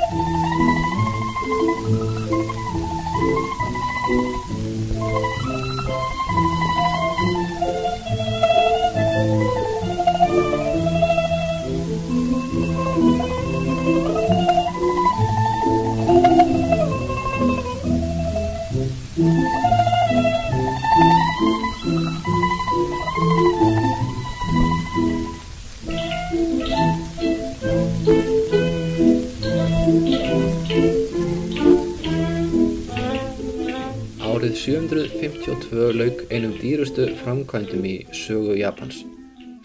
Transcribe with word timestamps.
752 35.68 35.98
lauk 36.00 36.20
einum 36.32 36.52
dýrustu 36.56 37.04
framkvæmdum 37.20 37.82
í 37.84 37.94
sögu 38.16 38.54
Japans. 38.56 39.02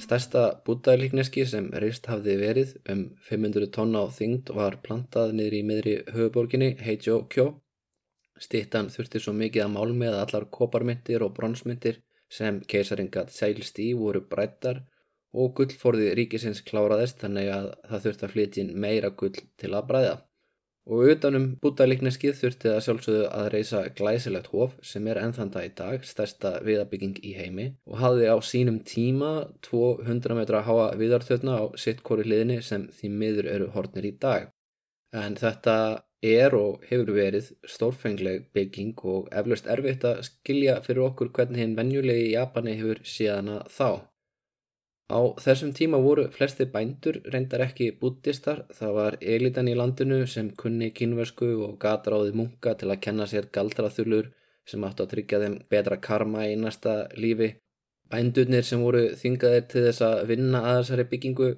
Stærsta 0.04 0.42
búddælíkneski 0.68 1.46
sem 1.48 1.70
reist 1.80 2.10
hafði 2.12 2.34
verið 2.42 2.74
um 2.92 3.04
500 3.30 3.70
tonna 3.78 4.02
á 4.04 4.12
þyngd 4.12 4.52
var 4.58 4.76
plantað 4.84 5.32
niður 5.38 5.56
í 5.56 5.62
miðri 5.70 5.94
höfuborginni 6.12 6.70
Heijō-kjó. 6.84 7.46
Stittan 8.36 8.92
þurfti 8.92 9.22
svo 9.24 9.36
mikið 9.38 9.64
að 9.64 9.72
málmi 9.78 10.10
að 10.10 10.20
allar 10.26 10.50
koparmyndir 10.58 11.24
og 11.24 11.38
bronsmyndir 11.38 12.02
sem 12.28 12.60
keisarin 12.68 13.12
gatt 13.14 13.32
sælst 13.32 13.80
í 13.80 13.94
voru 13.96 14.26
brættar 14.28 14.84
og 15.32 15.56
gullforði 15.56 16.12
ríkisins 16.20 16.66
kláraðist 16.68 17.24
þannig 17.24 17.54
að 17.62 17.72
það 17.88 18.08
þurfti 18.10 18.28
að 18.28 18.36
flytja 18.36 18.68
meira 18.76 19.16
gull 19.16 19.38
til 19.40 19.72
að 19.72 19.88
bræða. 19.94 20.16
Og 20.84 21.14
utanum 21.14 21.46
búddalíkneskið 21.64 22.34
þurfti 22.36 22.68
það 22.68 22.82
sjálfsögðu 22.86 23.28
að 23.32 23.46
reysa 23.54 23.82
glæsilegt 23.96 24.50
hof 24.52 24.74
sem 24.84 25.06
er 25.08 25.20
ennþanda 25.22 25.62
í 25.64 25.70
dag 25.78 26.04
stærsta 26.04 26.58
viðabygging 26.66 27.22
í 27.24 27.32
heimi 27.38 27.70
og 27.88 28.02
hafði 28.02 28.28
á 28.28 28.38
sínum 28.44 28.82
tíma 28.84 29.32
200 29.64 30.36
metra 30.36 30.60
háa 30.68 30.90
viðartöðna 31.00 31.56
á 31.56 31.64
sitt 31.80 32.04
kori 32.04 32.28
hliðinni 32.28 32.60
sem 32.68 32.90
því 32.98 33.14
miður 33.22 33.50
eru 33.54 33.70
hortnir 33.78 34.10
í 34.12 34.18
dag. 34.26 34.52
En 35.16 35.40
þetta 35.40 35.78
er 36.24 36.56
og 36.58 36.84
hefur 36.90 37.14
verið 37.16 37.52
stórfengleg 37.68 38.50
bygging 38.56 39.00
og 39.08 39.32
eflaust 39.32 39.68
erfitt 39.72 40.04
að 40.08 40.24
skilja 40.28 40.82
fyrir 40.84 41.08
okkur 41.08 41.32
hvernig 41.36 41.64
hinn 41.64 41.78
venjulegi 41.80 42.30
í 42.30 42.36
Japani 42.36 42.76
hefur 42.80 43.00
síðana 43.08 43.62
þá. 43.72 44.04
Á 45.12 45.20
þessum 45.44 45.74
tíma 45.76 45.98
voru 46.00 46.30
flesti 46.32 46.66
bændur 46.74 47.18
reyndar 47.34 47.66
ekki 47.66 47.90
búttistar, 48.00 48.64
það 48.78 48.94
var 48.98 49.18
elitan 49.36 49.68
í 49.68 49.76
landinu 49.76 50.22
sem 50.28 50.52
kunni 50.62 50.92
kynversku 50.96 51.50
og 51.66 51.76
gatráði 51.84 52.32
munka 52.40 52.74
til 52.80 52.90
að 52.94 53.02
kenna 53.06 53.28
sér 53.28 53.50
galdraþulur 53.58 54.32
sem 54.72 54.86
áttu 54.88 55.04
að 55.04 55.12
tryggja 55.14 55.42
þeim 55.44 55.58
betra 55.74 55.98
karma 56.08 56.46
í 56.48 56.56
næsta 56.56 56.96
lífi. 57.20 57.50
Bændurnir 58.12 58.64
sem 58.64 58.82
voru 58.86 59.04
þyngaðir 59.20 59.68
til 59.74 59.84
þess 59.88 60.06
að 60.08 60.24
vinna 60.32 60.62
að 60.70 60.80
þessari 60.80 61.06
byggingu, 61.12 61.50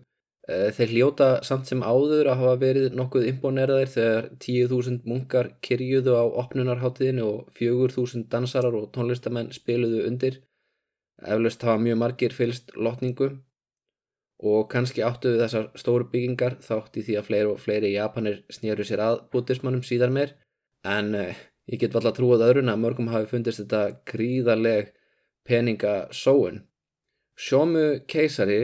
eh, 0.49 0.71
þeir 0.77 0.93
hljóta 0.95 1.29
samt 1.43 1.67
sem 1.67 1.83
áður 1.83 2.31
að 2.31 2.41
hafa 2.41 2.55
verið 2.65 2.97
nokkuð 2.97 3.29
imponeraðir 3.31 3.93
þegar 3.95 4.29
10.000 4.47 5.05
munkar 5.05 5.51
kyrjuðu 5.61 6.17
á 6.17 6.25
opnunarháttiðinu 6.41 7.29
og 7.29 7.53
4.000 7.61 8.25
dansarar 8.33 8.73
og 8.81 8.91
tónlistamenn 8.95 9.53
spiluðu 9.53 10.05
undir. 10.09 10.41
Eflaust 11.23 11.63
hafa 11.63 11.79
mjög 11.81 11.99
margir 12.01 12.33
fylst 12.35 12.73
lotningu 12.75 13.29
og 14.43 14.67
kannski 14.71 15.03
áttu 15.07 15.31
við 15.31 15.45
þessar 15.45 15.67
stóru 15.79 16.07
byggingar 16.11 16.57
þátt 16.63 16.97
í 16.99 17.05
því 17.07 17.17
að 17.19 17.27
fleiri 17.29 17.51
og 17.51 17.61
fleiri 17.63 17.91
japanir 17.93 18.41
snýru 18.51 18.83
sér 18.87 19.03
að 19.05 19.21
bútismannum 19.31 19.85
síðar 19.87 20.11
meir 20.11 20.35
en 20.83 21.15
eh, 21.15 21.35
ég 21.71 21.79
get 21.81 21.95
valla 21.95 22.11
trúið 22.15 22.43
öðrun 22.49 22.71
að 22.73 22.81
mörgum 22.83 23.11
hafi 23.13 23.31
fundist 23.31 23.63
þetta 23.63 24.01
gríðarleg 24.11 24.91
peningasóun. 25.47 26.65
Sjómu 27.35 27.85
keisari 28.11 28.59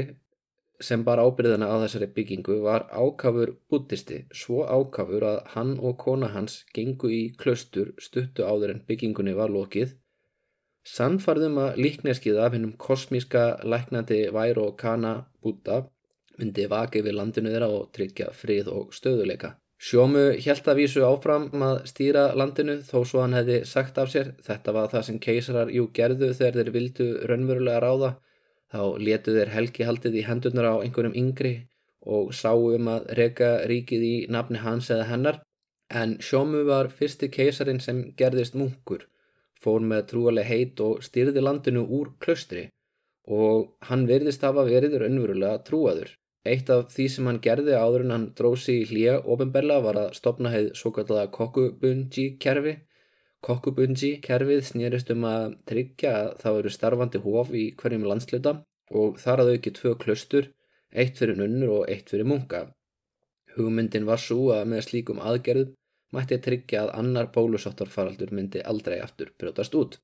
sem 0.82 1.04
bar 1.06 1.22
ábyrðina 1.22 1.70
á 1.70 1.76
þessari 1.84 2.10
byggingu 2.16 2.58
var 2.66 2.88
ákafur 2.90 3.54
bútisti, 3.70 4.26
svo 4.34 4.66
ákafur 4.66 5.26
að 5.30 5.42
hann 5.56 5.76
og 5.80 5.98
kona 6.02 6.32
hans 6.36 6.64
gengu 6.76 7.12
í 7.14 7.24
klöstur 7.38 7.94
stuttu 8.02 8.48
áður 8.48 8.76
en 8.76 8.86
byggingunni 8.88 9.36
var 9.38 9.54
lokið 9.54 9.94
Sannfarðum 10.88 11.60
að 11.62 11.76
líkneskið 11.86 12.38
af 12.42 12.56
hennum 12.56 12.74
kosmíska 12.82 13.42
læknandi 13.64 14.24
væru 14.34 14.64
og 14.72 14.78
kana 14.82 15.12
búta 15.44 15.84
myndi 16.40 16.66
vaki 16.70 17.04
við 17.06 17.18
landinu 17.20 17.52
þeirra 17.54 17.68
og 17.70 17.92
tryggja 17.94 18.32
frið 18.34 18.72
og 18.74 18.96
stöðuleika. 18.98 19.56
Sjómu 19.82 20.24
held 20.46 20.68
að 20.70 20.80
vísu 20.82 21.04
áfram 21.06 21.64
að 21.66 21.84
stýra 21.90 22.24
landinu 22.38 22.80
þó 22.86 22.98
svo 23.06 23.22
hann 23.24 23.38
hefði 23.38 23.60
sagt 23.66 23.98
af 24.02 24.10
sér. 24.14 24.34
Þetta 24.46 24.74
var 24.78 24.90
það 24.94 25.06
sem 25.08 25.20
keisarar 25.26 25.74
jú 25.74 25.88
gerðu 25.94 26.32
þegar 26.34 26.58
þeir 26.58 26.74
vildu 26.76 27.08
raunverulega 27.30 27.82
ráða. 27.86 28.12
Þá 28.74 28.82
letu 29.06 29.38
þeir 29.38 29.54
helgihaldið 29.56 30.18
í 30.18 30.26
hendurnar 30.30 30.70
á 30.70 30.76
einhverjum 30.82 31.18
yngri 31.18 31.56
og 32.02 32.34
sáu 32.34 32.72
um 32.76 32.90
að 32.94 33.10
reyka 33.18 33.54
ríkið 33.70 34.06
í 34.06 34.16
nafni 34.34 34.62
hans 34.66 34.90
eða 34.90 35.10
hennar. 35.14 35.42
En 35.90 36.18
Sjómu 36.22 36.66
var 36.66 36.90
fyrsti 36.90 37.30
keisarin 37.34 37.82
sem 37.82 38.06
gerðist 38.18 38.58
munkur 38.58 39.11
fór 39.64 39.84
með 39.86 40.08
trúaleg 40.12 40.48
heit 40.48 40.82
og 40.86 41.04
styrði 41.06 41.44
landinu 41.44 41.84
úr 42.00 42.14
klöstri 42.24 42.68
og 43.32 43.76
hann 43.90 44.08
verðist 44.10 44.44
hafa 44.46 44.66
verið 44.66 44.98
raunverulega 45.02 45.62
trúaður. 45.68 46.16
Eitt 46.42 46.72
af 46.74 46.88
því 46.90 47.06
sem 47.14 47.28
hann 47.30 47.42
gerði 47.46 47.76
áður 47.78 48.06
en 48.06 48.14
hann 48.16 48.30
drósi 48.38 48.80
í 48.82 48.86
hlýja 48.90 49.20
ofinberla 49.30 49.78
var 49.86 50.00
að 50.02 50.16
stopna 50.18 50.50
heið 50.50 50.72
svo 50.80 50.90
kallega 50.96 51.30
Kokubunji 51.36 52.26
kerfi. 52.42 52.80
Kokubunji 53.46 54.16
kerfið 54.26 54.64
snýrist 54.66 55.14
um 55.14 55.28
að 55.30 55.54
tryggja 55.70 56.14
að 56.18 56.32
það 56.42 56.58
eru 56.62 56.74
starfandi 56.74 57.22
hóf 57.26 57.54
í 57.54 57.68
hverjum 57.78 58.08
landsluta 58.10 58.56
og 58.90 59.22
þar 59.22 59.44
að 59.44 59.54
auki 59.54 59.74
tvö 59.78 59.94
klöstur, 60.02 60.50
eitt 60.92 61.22
fyrir 61.22 61.38
nunnur 61.38 61.76
og 61.78 61.94
eitt 61.94 62.10
fyrir 62.10 62.28
munka. 62.28 62.66
Hugmyndin 63.54 64.10
var 64.10 64.20
svo 64.22 64.50
að 64.56 64.66
með 64.74 64.86
slíkum 64.90 65.22
aðgerðum 65.22 65.76
mætti 66.16 66.40
tryggja 66.46 66.86
að 66.86 66.94
annar 67.02 67.30
bólusóttarfaraldur 67.36 68.34
myndi 68.36 68.64
aldrei 68.74 69.00
aftur 69.00 69.32
brjótast 69.40 69.78
út. 69.82 69.98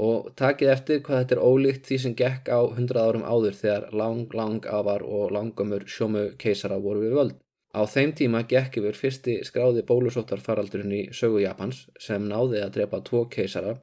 Og 0.00 0.30
takið 0.40 0.72
eftir 0.74 1.02
hvað 1.04 1.20
þetta 1.20 1.36
er 1.36 1.42
ólíkt 1.44 1.86
því 1.88 1.98
sem 2.04 2.16
gekk 2.22 2.48
á 2.48 2.60
hundrað 2.76 3.08
árum 3.10 3.26
áður 3.28 3.58
þegar 3.58 3.86
lang, 4.00 4.32
lang 4.40 4.66
afar 4.78 5.04
og 5.04 5.34
langamur 5.36 5.84
sjómu 5.86 6.24
keisara 6.40 6.80
voru 6.80 7.04
við 7.04 7.16
völd. 7.18 7.36
Á 7.70 7.86
þeim 7.86 8.14
tíma 8.18 8.40
gekk 8.50 8.80
yfir 8.80 8.96
fyrsti 8.98 9.36
skráði 9.46 9.84
bólusóttarfaraldurinn 9.90 10.96
í 10.96 11.02
sögu 11.14 11.44
Japans 11.44 11.84
sem 12.00 12.24
náði 12.32 12.64
að 12.64 12.74
drepa 12.78 13.02
tvo 13.06 13.26
keisara 13.30 13.76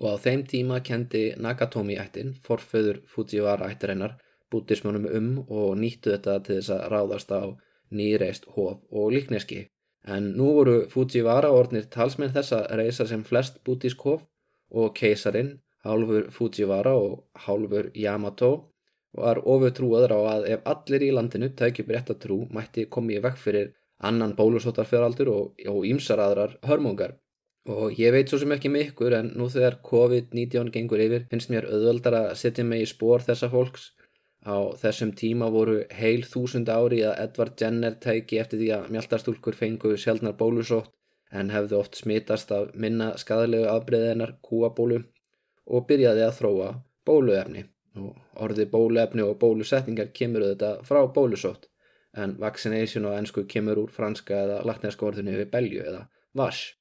og 0.00 0.06
á 0.08 0.22
þeim 0.24 0.46
tíma 0.48 0.78
kendi 0.80 1.24
Nakatomi 1.36 1.98
ættin, 2.00 2.32
forföður 2.46 3.02
Fujiwara 3.12 3.68
ættirinnar, 3.68 4.16
bútismannum 4.50 5.10
um 5.18 5.28
og 5.48 5.74
nýttu 5.82 6.14
þetta 6.14 6.38
til 6.46 6.56
þess 6.60 6.72
að 6.76 6.86
ráðast 6.94 7.34
á 7.36 7.42
nýreist 7.92 8.48
hof 8.54 8.80
og 8.90 9.12
líkneski. 9.12 9.66
En 10.08 10.30
nú 10.36 10.52
voru 10.56 10.76
Fujiwara 10.88 11.50
orðnir 11.52 11.88
talsmenn 11.92 12.32
þess 12.32 12.54
að 12.56 12.68
reysa 12.80 13.06
sem 13.06 13.24
flest 13.24 13.60
bútísk 13.66 14.00
hof 14.06 14.22
og 14.70 14.94
keisarin, 14.96 15.58
hálfur 15.84 16.30
Fujiwara 16.32 16.94
og 16.96 17.24
hálfur 17.46 17.90
Yamato 17.94 18.50
var 19.12 19.40
ofutrúaður 19.42 20.14
á 20.16 20.20
að 20.34 20.46
ef 20.54 20.66
allir 20.72 21.04
í 21.04 21.12
landinu 21.12 21.50
tækjum 21.60 21.90
rétt 21.90 22.12
að 22.14 22.20
trú 22.24 22.38
mætti 22.54 22.86
komið 22.96 23.18
í 23.18 23.22
vekk 23.26 23.40
fyrir 23.44 23.72
annan 24.10 24.36
bólusóttarferaldur 24.38 25.30
og 25.30 25.80
ímsar 25.86 26.22
aðrar 26.24 26.56
hörmungar. 26.66 27.18
Og 27.68 27.98
ég 28.00 28.14
veit 28.14 28.30
svo 28.30 28.38
sem 28.40 28.52
ekki 28.54 28.70
með 28.72 28.90
ykkur 28.90 29.16
en 29.18 29.32
nú 29.36 29.50
þegar 29.52 29.80
COVID-19 29.84 30.70
gengur 30.72 31.02
yfir 31.04 31.26
finnst 31.30 31.50
mér 31.52 31.68
auðveldar 31.68 32.16
að 32.22 32.30
setja 32.40 32.64
mig 32.64 32.86
í 32.86 32.88
spór 32.88 33.26
þessa 33.26 33.50
fólks 33.52 33.90
Á 34.40 34.56
þessum 34.80 35.12
tíma 35.12 35.50
voru 35.52 35.82
heil 35.92 36.22
þúsund 36.24 36.70
ári 36.72 37.02
að 37.04 37.18
Edvard 37.24 37.60
Jenner 37.60 37.96
tæki 38.00 38.38
eftir 38.40 38.60
því 38.62 38.70
að 38.76 38.86
mjöldarstúlkur 38.94 39.56
fengu 39.58 39.96
sjálfnar 40.00 40.36
bólusótt 40.40 40.94
en 41.30 41.52
hefðu 41.52 41.76
oft 41.78 41.98
smitast 42.00 42.52
af 42.56 42.70
minna 42.74 43.10
skadalegu 43.20 43.68
afbreyðinar 43.70 44.38
kúabólu 44.46 45.02
og 45.66 45.84
byrjaði 45.90 46.24
að 46.26 46.38
þróa 46.38 46.70
bóluefni. 47.06 47.66
Og 48.00 48.16
orði 48.46 48.66
bóluefni 48.70 49.26
og 49.26 49.36
bólusetningar 49.42 50.10
kemur 50.16 50.46
auðvitað 50.46 50.82
frá 50.88 51.00
bólusótt 51.14 51.68
en 52.16 52.36
vaccination 52.40 53.06
á 53.06 53.14
ennsku 53.18 53.44
kemur 53.46 53.78
úr 53.84 53.92
franska 53.94 54.40
eða 54.46 54.62
latneska 54.66 55.06
orðinu 55.06 55.36
við 55.36 55.50
belju 55.52 55.84
eða 55.84 56.06
vash. 56.34 56.74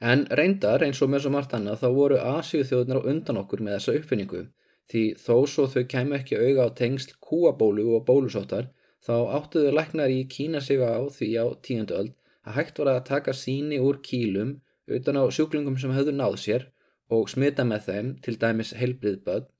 En 0.00 0.24
reyndar 0.38 0.82
eins 0.82 1.02
og 1.04 1.12
með 1.12 1.26
svo 1.26 1.34
margt 1.36 1.52
annað 1.54 1.84
þá 1.84 1.88
voru 1.94 2.18
Asíu 2.18 2.64
þjóðunar 2.66 3.04
á 3.04 3.08
undan 3.12 3.38
okkur 3.44 3.62
með 3.62 3.76
þessa 3.76 3.98
uppfinningu 4.00 4.42
því 4.90 5.04
þó 5.24 5.36
svo 5.52 5.66
þau 5.74 5.84
kemur 5.94 6.18
ekki 6.18 6.40
auga 6.40 6.66
á 6.66 6.76
tengsl 6.80 7.14
kúabólu 7.22 7.86
og 7.96 8.06
bólusóttar 8.08 8.70
þá 9.06 9.14
áttuðu 9.38 9.72
læknar 9.76 10.10
í 10.10 10.24
Kína 10.34 10.60
sig 10.60 10.82
á 10.82 11.02
því 11.06 11.28
á 11.38 11.46
tíundu 11.66 11.98
öld 12.00 12.12
að 12.46 12.56
hægt 12.58 12.78
var 12.78 12.92
að 12.92 13.08
taka 13.08 13.34
síni 13.36 13.78
úr 13.78 14.00
kílum 14.02 14.60
utan 14.90 15.18
á 15.18 15.24
sjúklingum 15.30 15.78
sem 15.78 15.94
höfðu 15.94 16.14
náð 16.18 16.38
sér 16.44 16.68
og 17.12 17.30
smita 17.30 17.64
með 17.66 17.88
þeim 17.88 18.14
til 18.24 18.38
dæmis 18.42 18.72
heilbriðböld 18.78 19.50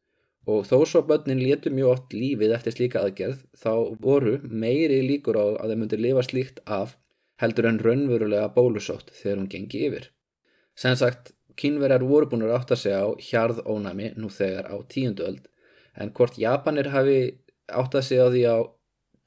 og 0.52 0.64
þó 0.66 0.78
svo 0.88 1.02
börnin 1.06 1.42
létu 1.42 1.70
mjög 1.70 1.92
oft 1.92 2.16
lífið 2.16 2.54
eftir 2.56 2.74
slíka 2.74 3.02
aðgerð 3.02 3.44
þá 3.54 3.72
voru 4.02 4.38
meiri 4.42 4.98
líkur 5.06 5.38
á 5.38 5.46
að 5.62 5.72
þeim 5.72 5.84
myndir 5.84 6.02
lifa 6.02 6.24
slíkt 6.26 6.58
af 6.66 6.96
heldur 7.42 7.68
en 7.70 7.78
raunverulega 7.82 8.50
bólusótt 8.56 9.12
þegar 9.14 9.38
hún 9.40 9.50
gengi 9.50 9.84
yfir. 9.88 10.08
Sen 10.78 10.98
sagt, 10.98 11.32
kínverjar 11.58 12.04
voru 12.06 12.28
búin 12.30 12.44
að 12.46 12.56
átta 12.58 12.76
sig 12.76 12.94
á 12.94 13.06
hjarð 13.28 13.62
ónami 13.66 14.12
nú 14.16 14.30
þegar 14.32 14.70
á 14.70 14.76
tíundu 14.88 15.26
öld 15.28 15.48
en 16.00 16.12
hvort 16.16 16.38
Japanir 16.40 16.90
hafi 16.92 17.18
átta 17.68 18.02
sig 18.02 18.20
á 18.20 18.28
því 18.32 18.42
á 18.48 18.56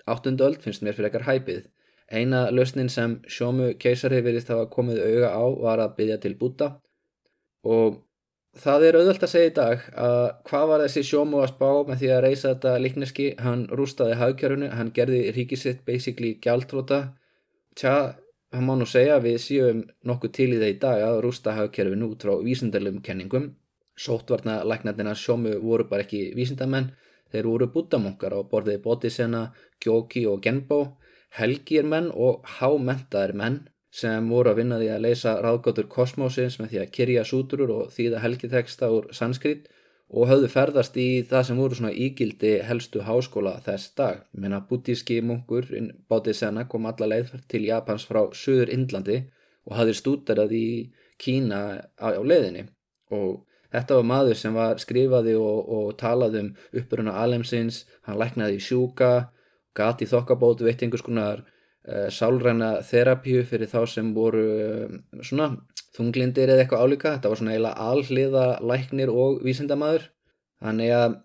áttundu 0.10 0.46
öld 0.46 0.62
finnst 0.62 0.84
mér 0.86 0.94
fyrir 0.98 1.10
ekkar 1.10 1.28
hæpið. 1.30 1.68
Eina 2.12 2.50
lausnin 2.54 2.90
sem 2.90 3.20
sjómu 3.26 3.72
keisari 3.82 4.22
virðist 4.26 4.52
hafa 4.54 4.68
komið 4.70 5.02
auga 5.02 5.30
á 5.34 5.44
var 5.66 5.82
að 5.82 5.96
byggja 5.98 6.18
til 6.22 6.36
búta 6.38 6.76
og 7.66 8.02
Það 8.56 8.84
er 8.88 8.96
auðvöld 8.96 9.24
að 9.26 9.32
segja 9.34 9.48
í 9.50 9.56
dag 9.56 9.82
að 10.00 10.26
hvað 10.48 10.70
var 10.70 10.82
þessi 10.86 11.02
sjómu 11.04 11.42
að 11.44 11.50
spá 11.50 11.72
með 11.90 11.98
því 12.00 12.12
að 12.16 12.22
reysa 12.24 12.52
þetta 12.54 12.76
líkneski, 12.80 13.26
hann 13.44 13.66
rústaði 13.68 14.16
hagkjörunu, 14.22 14.70
hann 14.72 14.92
gerði 14.96 15.18
ríkisitt 15.36 15.82
basically 15.84 16.38
gjaldróta. 16.40 17.00
Tja, 17.76 18.16
hann 18.56 18.68
má 18.68 18.76
nú 18.80 18.88
segja 18.90 19.18
að 19.18 19.28
við 19.28 19.38
séum 19.44 19.84
nokkuð 20.08 20.32
til 20.38 20.50
í 20.54 20.60
það 20.62 20.72
í 20.72 20.80
dag 20.82 21.04
að 21.06 21.22
rústa 21.26 21.56
hagkjörunu 21.58 22.10
út 22.14 22.26
frá 22.26 22.34
vísindarlegum 22.48 23.04
kenningum. 23.06 23.52
Sótvarna 23.96 24.62
læknarnina 24.68 25.14
sjómu 25.16 25.56
voru 25.64 25.86
bara 25.90 26.04
ekki 26.04 26.34
vísindamenn, 26.36 26.92
þeir 27.32 27.48
voru 27.52 27.70
bútamonkar 27.72 28.36
á 28.36 28.40
borðið 28.52 28.82
Bodhisena, 28.84 29.44
Gyoki 29.84 30.26
og 30.28 30.42
Genbo, 30.44 30.82
helgir 31.36 31.88
menn 31.88 32.12
og 32.12 32.44
hámentaðir 32.58 33.36
menn 33.36 33.62
sem 33.96 34.28
voru 34.30 34.52
að 34.52 34.60
vinna 34.60 34.80
því 34.82 34.90
að 34.92 35.06
leysa 35.06 35.38
ráðgóttur 35.44 35.88
kosmósins 35.92 36.60
með 36.60 36.74
því 36.74 36.82
að 36.82 36.92
kyrja 36.98 37.24
súturur 37.28 37.72
og 37.76 37.94
þýða 37.96 38.24
helgiteksta 38.26 38.92
úr 38.92 39.08
sanskrit 39.16 39.70
og 40.14 40.30
höfðu 40.30 40.50
ferðast 40.54 40.98
í 41.02 41.08
það 41.30 41.48
sem 41.48 41.60
voru 41.60 41.78
svona 41.78 41.94
ígildi 42.06 42.52
helstu 42.68 43.02
háskóla 43.08 43.56
þess 43.66 43.96
dag. 43.98 44.22
Menna 44.38 44.62
buddíski 44.70 45.22
munkur 45.26 45.68
bátið 46.10 46.38
sena 46.42 46.68
kom 46.70 46.86
alla 46.86 47.10
leið 47.10 47.34
til 47.50 47.66
Japans 47.66 48.06
frá 48.06 48.22
Suður 48.34 48.72
Indlandi 48.76 49.24
og 49.66 49.76
hafði 49.80 49.98
stútarað 49.98 50.54
í 50.56 50.68
Kína 51.18 51.60
á, 51.98 52.12
á 52.12 52.22
leiðinni 52.22 52.68
og 53.16 53.46
þetta 53.74 53.98
var 54.00 54.08
maður 54.10 54.40
sem 54.40 54.56
var 54.56 54.80
skrifaði 54.82 55.36
og, 55.40 55.60
og 55.78 55.92
talaði 56.00 56.44
um 56.44 56.52
uppruna 56.80 57.16
alemsins, 57.24 57.86
hann 58.06 58.20
læknaði 58.20 58.60
í 58.60 58.64
sjúka, 58.64 59.32
gati 59.76 60.08
þokkabótu, 60.10 60.68
veitt 60.68 60.84
einhvers 60.84 61.04
konar 61.06 61.44
uh, 61.44 62.08
sálræna 62.12 62.82
þerapíu 62.86 63.46
fyrir 63.48 63.72
þá 63.72 63.82
sem 63.90 64.12
voru 64.16 64.46
uh, 64.66 65.00
svona 65.24 65.54
þunglindir 65.96 66.52
eða 66.52 66.66
eitthvað 66.66 66.84
álíka. 66.84 67.14
Þetta 67.16 67.32
var 67.32 67.40
svona 67.40 67.54
eiginlega 67.56 67.88
alhliða 67.92 68.48
læknir 68.72 69.12
og 69.14 69.40
vísindamæður 69.46 70.10
þannig 70.66 70.94
að 70.96 71.16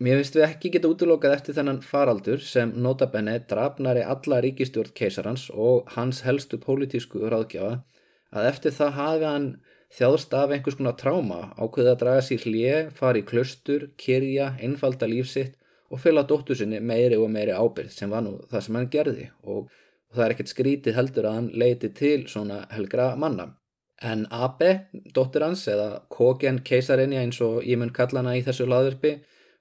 mér 0.00 0.20
finnst 0.20 0.38
við 0.38 0.46
ekki 0.46 0.72
geta 0.74 0.90
útlokað 0.90 1.36
eftir 1.36 1.56
þennan 1.58 1.82
faraldur 1.86 2.44
sem 2.44 2.72
notabenni 2.86 3.36
drafnari 3.50 4.04
alla 4.14 4.40
ríkistjórn 4.44 4.94
keisarans 4.96 5.48
og 5.50 5.90
hans 5.96 6.22
helstu 6.26 6.60
pólitísku 6.62 7.20
ráðgjafa 7.26 7.82
að 8.30 8.48
eftir 8.52 8.74
það 8.76 8.96
hafi 9.00 9.28
hann 9.28 9.50
þjáðst 9.98 10.34
af 10.38 10.54
einhvers 10.54 10.78
konar 10.78 10.96
tráma 10.98 11.40
ákveðið 11.58 11.92
að 11.92 12.00
draga 12.04 12.22
sér 12.22 12.44
hlið, 12.46 12.90
fari 12.94 13.24
í 13.24 13.26
klustur, 13.26 13.88
kyrja, 13.98 14.52
einfalda 14.62 15.08
lífsitt 15.10 15.56
og 15.90 15.98
fylga 15.98 16.22
dóttu 16.30 16.54
sinni 16.54 16.78
meiri 16.78 17.18
og 17.18 17.32
meiri 17.34 17.56
ábyrð 17.56 17.90
sem 17.90 18.12
var 18.12 18.22
nú 18.22 18.36
það 18.52 18.66
sem 18.66 18.78
hann 18.78 18.92
gerði. 18.94 19.26
Og 19.42 19.66
og 20.10 20.18
það 20.18 20.24
er 20.24 20.34
ekkert 20.34 20.50
skrítið 20.50 20.96
heldur 20.98 21.28
að 21.30 21.36
hann 21.38 21.50
leiti 21.62 21.90
til 21.94 22.26
svona 22.30 22.64
helgra 22.74 23.12
manna. 23.16 23.46
En 24.00 24.24
Abe, 24.32 24.70
dóttir 25.12 25.44
hans, 25.44 25.66
eða 25.68 26.06
Kogen 26.08 26.62
keisarinni 26.64 27.18
eins 27.20 27.40
og 27.44 27.60
ég 27.68 27.76
mun 27.80 27.92
kalla 27.92 28.22
hana 28.22 28.36
í 28.38 28.44
þessu 28.46 28.64
laðurpi, 28.68 29.18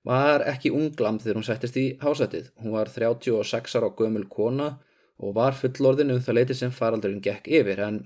var 0.08 0.46
ekki 0.48 0.72
unglam 0.72 1.20
þegar 1.20 1.42
hún 1.42 1.48
settist 1.48 1.80
í 1.80 1.88
hásætið. 2.00 2.54
Hún 2.62 2.72
var 2.78 2.92
36 2.94 3.76
ára 3.76 3.90
á 3.92 3.98
gömul 4.00 4.30
kona 4.32 4.70
og 5.20 5.36
var 5.36 5.58
fullorðin 5.60 6.16
um 6.16 6.22
það 6.24 6.38
leiti 6.40 6.56
sem 6.56 6.72
faraldurinn 6.72 7.24
gekk 7.24 7.50
yfir, 7.60 7.84
en 7.84 8.00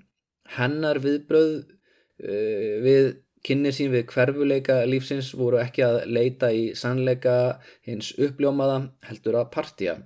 hennar 0.58 0.98
viðbröð 1.04 1.52
uh, 1.62 2.74
við 2.82 3.14
kynni 3.46 3.74
sín 3.76 3.92
við 3.94 4.08
hverfuleika 4.10 4.82
lífsins 4.90 5.34
voru 5.38 5.60
ekki 5.62 5.84
að 5.86 6.00
leita 6.10 6.50
í 6.56 6.72
sannleika 6.80 7.60
hins 7.86 8.14
uppljómaða 8.18 8.80
heldur 9.06 9.38
að 9.42 9.52
partja. 9.54 9.98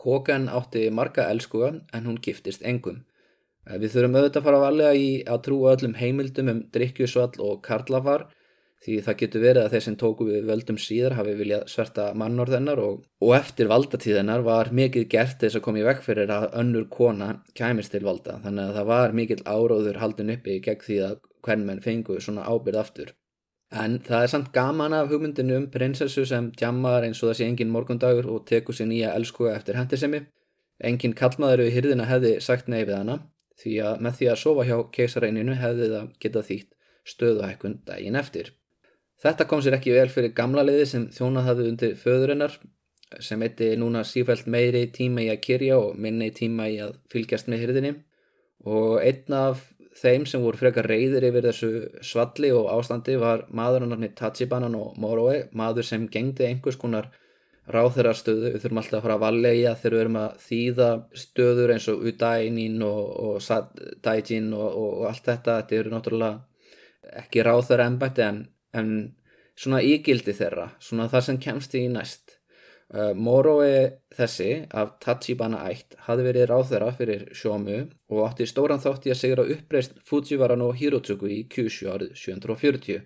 Kókan 0.00 0.48
átti 0.48 0.86
marga 0.94 1.26
elskuga 1.32 1.74
en 1.92 2.06
hún 2.06 2.20
giftist 2.22 2.62
engum. 2.64 3.02
Eh, 3.68 3.76
við 3.76 3.94
þurfum 3.94 4.16
auðvitað 4.16 4.40
að 4.40 4.46
fara 4.48 4.60
valega 4.64 4.92
í 4.96 5.08
að 5.28 5.42
trúa 5.46 5.72
öllum 5.76 5.96
heimildum 6.00 6.52
um 6.52 6.60
drikkjusvall 6.74 7.34
og 7.44 7.60
karlafar 7.66 8.28
því 8.80 8.96
það 9.04 9.16
getur 9.20 9.42
verið 9.44 9.62
að 9.62 9.74
þeir 9.74 9.82
sem 9.84 9.96
tóku 10.00 10.26
við 10.30 10.46
völdum 10.48 10.78
síðar 10.80 11.16
hafi 11.18 11.34
viljað 11.36 11.66
sverta 11.68 12.06
mannorðennar 12.16 12.80
og, 12.80 13.02
og 13.20 13.32
eftir 13.36 13.68
valdatíðennar 13.68 14.44
var 14.46 14.70
mikið 14.72 15.08
gert 15.12 15.42
þess 15.42 15.58
að 15.58 15.64
koma 15.66 15.82
í 15.82 15.84
vekk 15.84 16.06
fyrir 16.06 16.32
að 16.32 16.46
önnur 16.62 16.86
kona 16.88 17.28
kæmist 17.58 17.92
til 17.92 18.00
valda 18.06 18.38
þannig 18.44 18.70
að 18.70 18.78
það 18.78 18.88
var 18.92 19.16
mikill 19.18 19.42
áróður 19.44 20.00
haldin 20.00 20.32
uppi 20.32 20.56
gegn 20.64 20.86
því 20.86 21.00
að 21.10 21.18
hvern 21.44 21.66
menn 21.68 21.82
fengu 21.84 22.16
svona 22.20 22.46
ábyrð 22.48 22.80
aftur. 22.80 23.12
En 23.70 23.98
það 24.02 24.24
er 24.24 24.32
samt 24.32 24.48
gaman 24.54 24.96
af 24.96 25.12
hugmyndinu 25.12 25.58
um 25.60 25.66
prinsessu 25.70 26.24
sem 26.26 26.48
djammar 26.56 27.04
eins 27.06 27.20
og 27.20 27.30
það 27.30 27.36
sé 27.38 27.50
engin 27.50 27.70
morgundagur 27.70 28.26
og 28.32 28.46
tekur 28.48 28.74
sér 28.74 28.88
nýja 28.90 29.12
elskuga 29.14 29.52
eftir 29.54 29.78
hendisemi. 29.78 30.24
Engin 30.80 31.14
kallmaður 31.14 31.66
við 31.66 31.76
hyrðina 31.76 32.08
hefði 32.08 32.32
sagt 32.42 32.72
nei 32.72 32.80
við 32.80 32.96
hana 32.96 33.20
því 33.60 33.76
að 33.86 34.04
með 34.06 34.18
því 34.18 34.30
að 34.32 34.40
sofa 34.42 34.66
hjá 34.68 34.76
keisareininu 34.96 35.56
hefði 35.60 35.88
það 35.94 36.10
getað 36.24 36.48
þýtt 36.50 36.70
stöðuhækkun 37.10 37.78
daginn 37.86 38.18
eftir. 38.20 38.52
Þetta 39.20 39.46
kom 39.48 39.62
sér 39.64 39.76
ekki 39.76 39.94
vel 39.94 40.08
fyrir 40.12 40.32
gamla 40.36 40.64
liði 40.64 40.86
sem 40.88 41.08
þjónað 41.12 41.48
hafði 41.50 41.66
undir 41.72 41.96
föðurinnar 42.00 42.54
sem 43.20 43.42
eitti 43.42 43.72
núna 43.76 44.04
sífælt 44.06 44.46
meiri 44.46 44.86
tíma 44.94 45.24
í 45.26 45.28
að 45.32 45.42
kyrja 45.44 45.80
og 45.80 45.98
minni 45.98 46.30
tíma 46.32 46.68
í 46.70 46.78
að 46.80 46.94
fylgjast 47.12 47.50
með 47.50 47.64
hyrðinni 47.64 47.92
og 48.70 49.00
einn 49.02 49.36
af 49.36 49.66
þeim 50.00 50.24
sem 50.28 50.42
voru 50.44 50.60
frekar 50.60 50.86
reyðir 50.88 51.26
yfir 51.28 51.48
þessu 51.48 51.70
svalli 52.06 52.52
og 52.54 52.70
ástandi 52.72 53.16
var 53.20 53.46
maður 53.50 53.88
hann 53.88 54.06
Tachibanan 54.16 54.76
og 54.78 54.94
Moroe, 55.00 55.48
maður 55.52 55.86
sem 55.86 56.06
gengdi 56.08 56.46
einhvers 56.46 56.78
konar 56.80 57.10
ráþeirarstöðu, 57.74 58.52
við 58.54 58.62
þurfum 58.64 58.80
alltaf 58.82 58.98
að 58.98 59.04
fara 59.06 59.16
að 59.16 59.24
valega 59.24 59.74
þegar 59.78 59.96
við 59.96 60.02
erum 60.04 60.18
að 60.20 60.42
þýða 60.46 60.88
stöður 61.22 61.72
eins 61.74 61.88
og 61.92 62.04
Udainin 62.10 62.82
og, 62.86 63.00
og 63.24 63.78
Daijin 64.04 64.50
og, 64.56 64.66
og, 64.68 64.90
og 65.00 65.06
allt 65.10 65.30
þetta, 65.30 65.56
þetta 65.60 65.78
eru 65.78 65.94
náttúrulega 65.94 67.14
ekki 67.22 67.46
ráþeira 67.46 67.86
ennbætti 67.90 68.26
en, 68.26 68.44
en 68.76 68.92
svona 69.58 69.80
ígildi 69.84 70.34
þeirra, 70.36 70.70
svona 70.82 71.08
það 71.12 71.26
sem 71.26 71.40
kemst 71.46 71.74
í 71.78 71.86
næst. 71.92 72.36
Uh, 72.90 73.12
Moroe 73.14 74.00
þessi 74.18 74.64
af 74.74 74.96
Tachibana 75.04 75.60
ætt 75.70 75.94
hafði 76.08 76.24
verið 76.26 76.48
ráðherra 76.50 76.88
fyrir 76.98 77.28
Sjómu 77.38 77.84
og 78.10 78.24
átti 78.26 78.48
stóran 78.50 78.82
þátti 78.82 79.12
að 79.14 79.20
segra 79.20 79.44
uppreist 79.54 79.94
Fujiwara 80.08 80.56
no 80.58 80.72
Hirotsugu 80.74 81.30
í 81.30 81.44
Kyushu 81.52 81.86
árið 81.92 82.16
740 82.18 83.04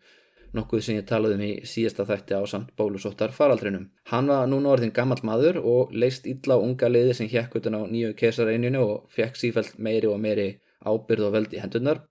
nokkuð 0.55 0.83
sem 0.87 0.99
ég 0.99 1.07
talaði 1.09 1.39
um 1.39 1.45
í 1.45 1.53
síðasta 1.67 2.07
þætti 2.09 2.39
á 2.39 2.43
samt 2.47 2.73
bólusóttar 2.79 3.35
faraldrinum. 3.35 3.89
Hann 4.11 4.31
var 4.31 4.49
núna 4.51 4.73
orðin 4.75 4.95
gammal 4.95 5.19
maður 5.27 5.61
og 5.63 5.93
leist 5.93 6.27
illa 6.31 6.59
á 6.59 6.65
unga 6.65 6.91
liði 6.91 7.15
sem 7.19 7.31
hjekk 7.31 7.59
utan 7.61 7.79
á 7.79 7.83
nýju 7.91 8.15
kesareininu 8.19 8.83
og 8.85 8.97
fekk 9.15 9.41
sífælt 9.41 9.79
meiri 9.79 10.11
og 10.11 10.21
meiri 10.23 10.49
ábyrð 10.85 11.29
og 11.29 11.37
veld 11.39 11.57
í 11.57 11.63
hendunar 11.63 12.05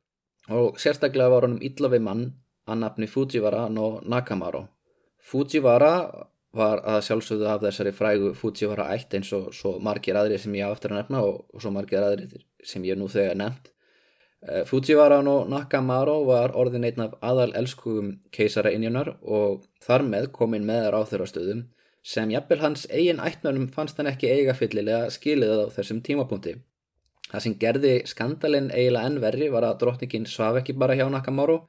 og 0.52 0.80
sérstaklega 0.82 1.32
var 1.32 1.48
hann 1.48 1.58
um 1.58 1.64
illa 1.64 1.90
við 1.90 2.04
mann 2.04 2.24
að 2.68 2.80
nafni 2.84 3.08
Fujiwara 3.08 3.68
no 3.70 4.00
Nakamaro. 4.04 4.68
Fujiwara 5.24 5.94
var 6.54 6.84
að 6.86 7.02
sjálfsögðu 7.08 7.50
af 7.50 7.62
þessari 7.64 7.94
frægu 7.96 8.34
Fujiwara 8.38 8.90
ætt 8.94 9.16
eins 9.18 9.32
og 9.34 9.54
svo 9.56 9.78
margir 9.82 10.18
aðri 10.20 10.38
sem 10.40 10.54
ég 10.56 10.70
á 10.70 10.74
eftir 10.76 10.94
að 10.94 11.02
nefna 11.02 11.24
og, 11.26 11.46
svo 11.60 11.72
margir 11.74 12.04
aðri 12.04 12.44
sem 12.64 12.84
ég 12.86 13.00
nú 13.00 13.10
þegar 13.12 13.40
nefnt. 13.40 13.73
Uh, 14.44 14.64
Fujiwara 14.68 15.22
no 15.24 15.46
Nakamaro 15.48 16.18
var 16.28 16.52
orðin 16.60 16.84
einn 16.90 17.06
af 17.06 17.16
aðal 17.24 17.54
elskugum 17.56 18.18
keisara 18.36 18.74
innjunar 18.76 19.14
og 19.22 19.64
þar 19.86 20.04
með 20.10 20.30
kominn 20.36 20.68
með 20.68 20.90
ráþurastöðum 20.96 21.62
sem 22.04 22.32
jafnvel 22.34 22.60
hans 22.60 22.84
eigin 22.92 23.22
ættmörnum 23.24 23.70
fannst 23.72 24.02
hann 24.02 24.12
ekki 24.12 24.28
eiga 24.28 24.56
fyllilega 24.58 25.08
skilið 25.16 25.54
á 25.64 25.74
þessum 25.78 26.02
tímapunkti. 26.04 26.58
Það 27.32 27.46
sem 27.46 27.56
gerði 27.62 27.94
skandalinn 28.10 28.68
eiginlega 28.74 29.10
ennverri 29.10 29.48
var 29.54 29.64
að 29.70 29.80
drottningin 29.86 30.28
svaf 30.28 30.60
ekki 30.60 30.76
bara 30.76 30.98
hjá 31.00 31.08
Nakamaro 31.10 31.64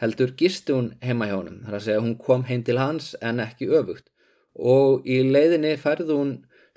heldur 0.00 0.32
gisti 0.38 0.74
hún 0.74 0.94
heima 1.04 1.28
hjá 1.28 1.36
honum 1.36 1.60
þar 1.66 1.76
að 1.78 1.84
segja 1.86 2.02
hún 2.02 2.16
kom 2.18 2.48
heim 2.48 2.64
til 2.66 2.80
hans 2.80 3.12
en 3.20 3.42
ekki 3.44 3.68
öfugt 3.68 4.08
og 4.54 5.06
í 5.06 5.20
leiðinni 5.28 5.74
færði 5.82 6.16
hún 6.18 6.32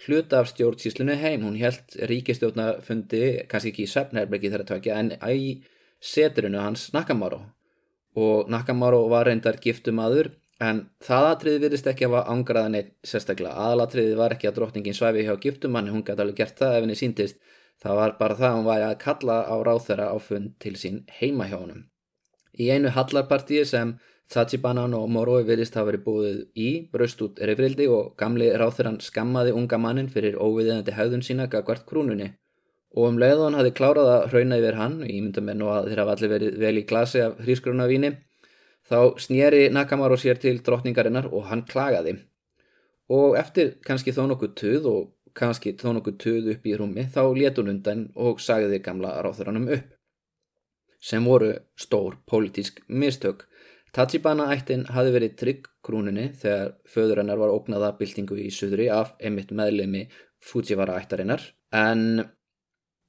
hluta 0.06 0.42
af 0.42 0.52
stjórnsíslunu 0.52 1.16
heim, 1.18 1.46
hún 1.48 1.58
held 1.58 1.98
ríkistjórnafundi, 2.12 3.24
kannski 3.50 3.74
ekki 3.74 3.86
í 3.88 3.92
Svefnherbergi 3.92 4.52
þeirra 4.54 4.68
tvekja, 4.70 4.98
en 5.02 5.14
í 5.34 5.54
seturinu 6.04 6.62
hans 6.62 6.92
Nakamaro 6.94 7.42
og 8.18 8.50
Nakamaro 8.50 9.08
var 9.10 9.28
reyndar 9.30 9.60
giftumadur 9.62 10.32
en 10.64 10.88
það 11.06 11.28
atriði 11.32 11.62
virðist 11.66 11.90
ekki 11.92 12.08
að 12.08 12.16
hafa 12.16 12.34
ángraðan 12.34 12.78
eitt 12.80 12.94
sérstaklega, 13.06 13.54
aðalatriði 13.54 14.16
var 14.18 14.34
ekki 14.34 14.50
að 14.50 14.56
drottningin 14.58 14.98
svæfi 14.98 15.26
hjá 15.28 15.36
giftumanni, 15.44 15.94
hún 15.94 16.06
gæti 16.06 16.24
alveg 16.24 16.40
gert 16.40 16.58
það 16.62 16.78
ef 16.78 16.86
henni 16.86 16.98
síntist, 16.98 17.38
það 17.82 18.00
var 18.02 18.16
bara 18.18 18.38
það 18.40 18.56
hún 18.58 18.70
væri 18.72 18.88
að 18.88 18.98
kalla 19.04 19.38
á 19.46 19.56
ráþæra 19.68 20.10
á 20.10 20.18
fund 20.18 20.56
til 20.64 20.74
sín 20.82 21.04
heima 21.20 21.46
hjá 21.50 21.60
honum. 21.60 21.86
Í 22.58 22.72
einu 22.74 22.90
hallarpartíi 22.96 23.66
sem 23.70 23.94
Tsachibanan 24.28 24.92
og 24.98 25.08
Moroi 25.08 25.46
virðist 25.48 25.78
hafa 25.80 25.88
verið 25.92 26.04
búið 26.04 26.40
í, 26.60 26.70
braust 26.92 27.22
út 27.24 27.40
reyfrildi 27.40 27.86
og 27.88 28.10
gamli 28.20 28.50
ráþurann 28.60 29.00
skammaði 29.04 29.54
unga 29.56 29.80
mannin 29.80 30.10
fyrir 30.12 30.36
óviðiðandi 30.36 30.96
haugðun 30.98 31.24
sína 31.24 31.48
gagvart 31.52 31.86
krúnunni. 31.88 32.34
Og 32.98 33.08
um 33.08 33.20
leiðan 33.22 33.56
hafi 33.56 33.72
klárað 33.78 34.12
að 34.12 34.26
hrauna 34.34 34.60
yfir 34.60 34.80
hann, 34.80 34.98
ég 35.08 35.22
mynda 35.24 35.44
mér 35.44 35.60
nú 35.60 35.70
að 35.72 35.92
þeir 35.92 36.02
hafa 36.04 36.16
allir 36.18 36.34
verið 36.34 36.58
vel 36.60 36.74
í 36.82 36.86
glasi 36.90 37.24
af 37.24 37.40
hrísgrunavíni, 37.46 38.12
þá 38.88 39.00
snýri 39.24 39.68
Nakamaro 39.72 40.18
sér 40.20 40.40
til 40.44 40.60
drottningarinnar 40.64 41.30
og 41.32 41.48
hann 41.52 41.64
klagaði. 41.70 42.18
Og 43.08 43.38
eftir 43.40 43.78
kannski 43.88 44.12
þó 44.12 44.26
nokkuð 44.28 44.56
tuð 44.60 44.90
og 44.92 45.04
kannski 45.38 45.76
þó 45.80 45.94
nokkuð 45.96 46.18
tuð 46.24 46.50
upp 46.56 46.68
í 46.68 46.76
rúmi, 46.76 47.08
þá 47.08 47.22
létun 47.38 47.72
undan 47.72 48.08
og 48.16 48.42
sagði 48.44 48.82
gamla 48.84 49.22
ráþurannum 49.24 49.70
upp. 49.78 49.94
Sem 51.00 51.24
voru 51.24 51.54
stór 51.78 52.18
pólitísk 52.28 52.82
mistök. 52.88 53.46
Tachibana 53.98 54.52
ættin 54.54 54.84
hafi 54.94 55.10
verið 55.10 55.38
trygg 55.40 55.68
krúninni 55.82 56.28
þegar 56.38 56.76
föður 56.86 57.24
hennar 57.24 57.40
var 57.42 57.50
ógnaða 57.56 57.96
byltingu 57.98 58.36
í 58.44 58.52
suðri 58.54 58.92
af 58.94 59.16
einmitt 59.18 59.50
meðlemi 59.50 60.04
Fujiwara 60.38 61.00
ættarinnar 61.02 61.42
en 61.74 62.22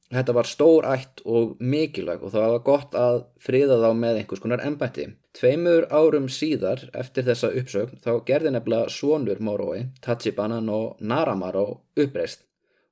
þetta 0.08 0.36
var 0.38 0.48
stór 0.48 0.88
ætt 0.88 1.20
og 1.28 1.58
mikilvæg 1.60 2.24
og 2.24 2.32
það 2.32 2.54
var 2.54 2.64
gott 2.70 2.96
að 2.96 3.20
friða 3.44 3.76
þá 3.82 3.90
með 4.00 4.22
einhvers 4.22 4.42
konar 4.46 4.64
ennbætti. 4.64 5.04
Tveimur 5.36 5.90
árum 5.92 6.30
síðar 6.32 6.86
eftir 6.96 7.28
þessa 7.28 7.52
uppsögn 7.60 8.00
þá 8.00 8.10
gerði 8.30 8.54
nefnilega 8.54 8.88
svonur 8.88 9.44
Moroi, 9.44 9.84
Tachibanan 10.00 10.72
og 10.72 11.04
Naramaro 11.04 11.66
uppreist 12.00 12.46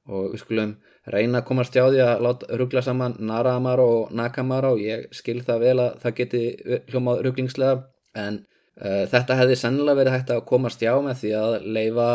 og 0.07 0.35
við 0.35 0.45
skulum 0.45 0.77
reyna 1.13 1.41
að 1.41 1.47
komast 1.49 1.77
hjá 1.77 1.87
því 1.87 2.03
að 2.03 2.45
ruggla 2.59 2.83
saman 2.83 3.17
Naramaro 3.23 3.87
og 4.01 4.13
Nakamaro 4.17 4.75
ég 4.81 5.07
skil 5.15 5.39
það 5.47 5.63
vel 5.63 5.79
að 5.85 5.97
það 6.03 6.17
geti 6.21 6.43
hljómað 6.91 7.23
rugglingslega 7.27 7.77
en 8.19 8.41
uh, 8.83 9.05
þetta 9.13 9.39
hefði 9.41 9.59
sennilega 9.61 10.01
verið 10.01 10.17
hægt 10.17 10.35
að 10.35 10.45
komast 10.51 10.83
hjá 10.83 10.93
með 11.05 11.23
því 11.23 11.33
að 11.41 11.57
leifa 11.79 12.11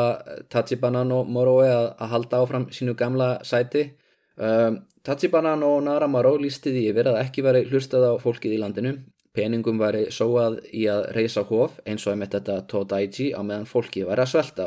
Tachibanan 0.51 1.15
og 1.15 1.31
Moroi 1.31 1.69
að, 1.69 1.87
að 2.03 2.13
halda 2.15 2.43
áfram 2.43 2.67
sínu 2.75 2.97
gamla 2.99 3.31
sæti. 3.47 3.87
Um, 4.35 4.81
Tachibanan 5.05 5.63
og 5.65 5.79
Naramaro 5.87 6.35
lísti 6.41 6.73
því 6.75 6.85
yfir 6.91 7.13
að 7.13 7.23
ekki 7.23 7.45
veri 7.45 7.65
hlustað 7.69 8.11
á 8.11 8.13
fólkið 8.21 8.57
í 8.57 8.61
landinu. 8.61 8.95
Peningum 9.31 9.79
væri 9.79 10.09
sóað 10.11 10.59
í 10.75 10.83
að 10.91 11.05
reysa 11.15 11.45
hóf 11.47 11.79
eins 11.87 12.03
og 12.03 12.17
með 12.19 12.35
þetta 12.35 12.57
Todaichi 12.67 13.29
á 13.31 13.39
meðan 13.39 13.69
fólki 13.69 14.03
væri 14.03 14.25
að 14.25 14.33
svelta 14.33 14.65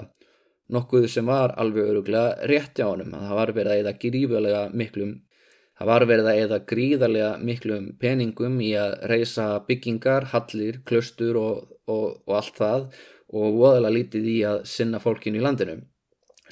nokkuð 0.72 1.08
sem 1.12 1.26
var 1.28 1.52
alveg 1.60 1.90
öruglega 1.92 2.48
rétt 2.48 2.80
á 2.80 2.88
honum. 2.88 3.12
Það 3.12 3.38
var 3.40 3.52
verið 3.58 3.72
að 3.74 3.82
eða 3.82 3.96
gríðarlega 4.04 4.66
miklum 4.72 5.14
það 5.78 5.90
var 5.90 6.06
verið 6.08 6.28
að 6.30 6.40
eða 6.44 6.60
gríðarlega 6.70 7.30
miklum 7.42 7.88
peningum 8.00 8.60
í 8.62 8.70
að 8.78 8.94
reysa 9.10 9.46
byggingar, 9.68 10.30
hallir, 10.30 10.80
klöstur 10.86 11.38
og, 11.40 11.74
og, 11.90 12.22
og 12.26 12.36
allt 12.38 12.60
það 12.60 12.86
og 13.34 13.58
voðalega 13.58 13.96
lítið 13.96 14.30
í 14.30 14.38
að 14.46 14.62
sinna 14.70 15.00
fólkinu 15.02 15.40
í 15.40 15.44
landinu. 15.44 15.80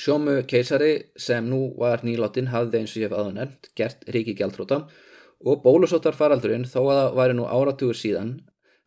Sjómu 0.00 0.40
keisari 0.49 0.92
sem 1.21 1.47
nú 1.47 1.75
var 1.78 2.02
nýláttinn 2.02 2.50
hafði 2.50 2.81
eins 2.81 2.95
og 2.97 3.02
ég 3.02 3.11
hef 3.11 3.19
aðunert 3.19 3.69
gert 3.78 4.07
ríki 4.11 4.35
gjaldróta 4.35 4.87
og 5.42 5.61
bólusóttar 5.62 6.16
faraldurinn 6.16 6.64
þó 6.66 6.81
að 6.81 6.99
það 6.99 7.19
væri 7.21 7.37
nú 7.38 7.47
áratugur 7.47 7.99
síðan 7.99 8.33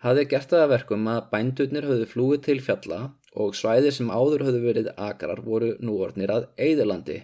hafði 0.04 0.26
gert 0.34 0.50
það 0.52 0.66
að 0.66 0.74
verkum 0.74 1.08
að 1.12 1.28
bændurnir 1.32 1.88
höfðu 1.88 2.10
flúið 2.10 2.42
til 2.50 2.58
fjalla 2.66 3.00
og 3.36 3.56
svæðir 3.58 3.94
sem 3.96 4.12
áður 4.12 4.46
höfðu 4.48 4.62
verið 4.64 4.92
akrar 4.96 5.42
voru 5.46 5.74
núornir 5.84 6.32
að 6.32 6.48
Eidilandi 6.58 7.22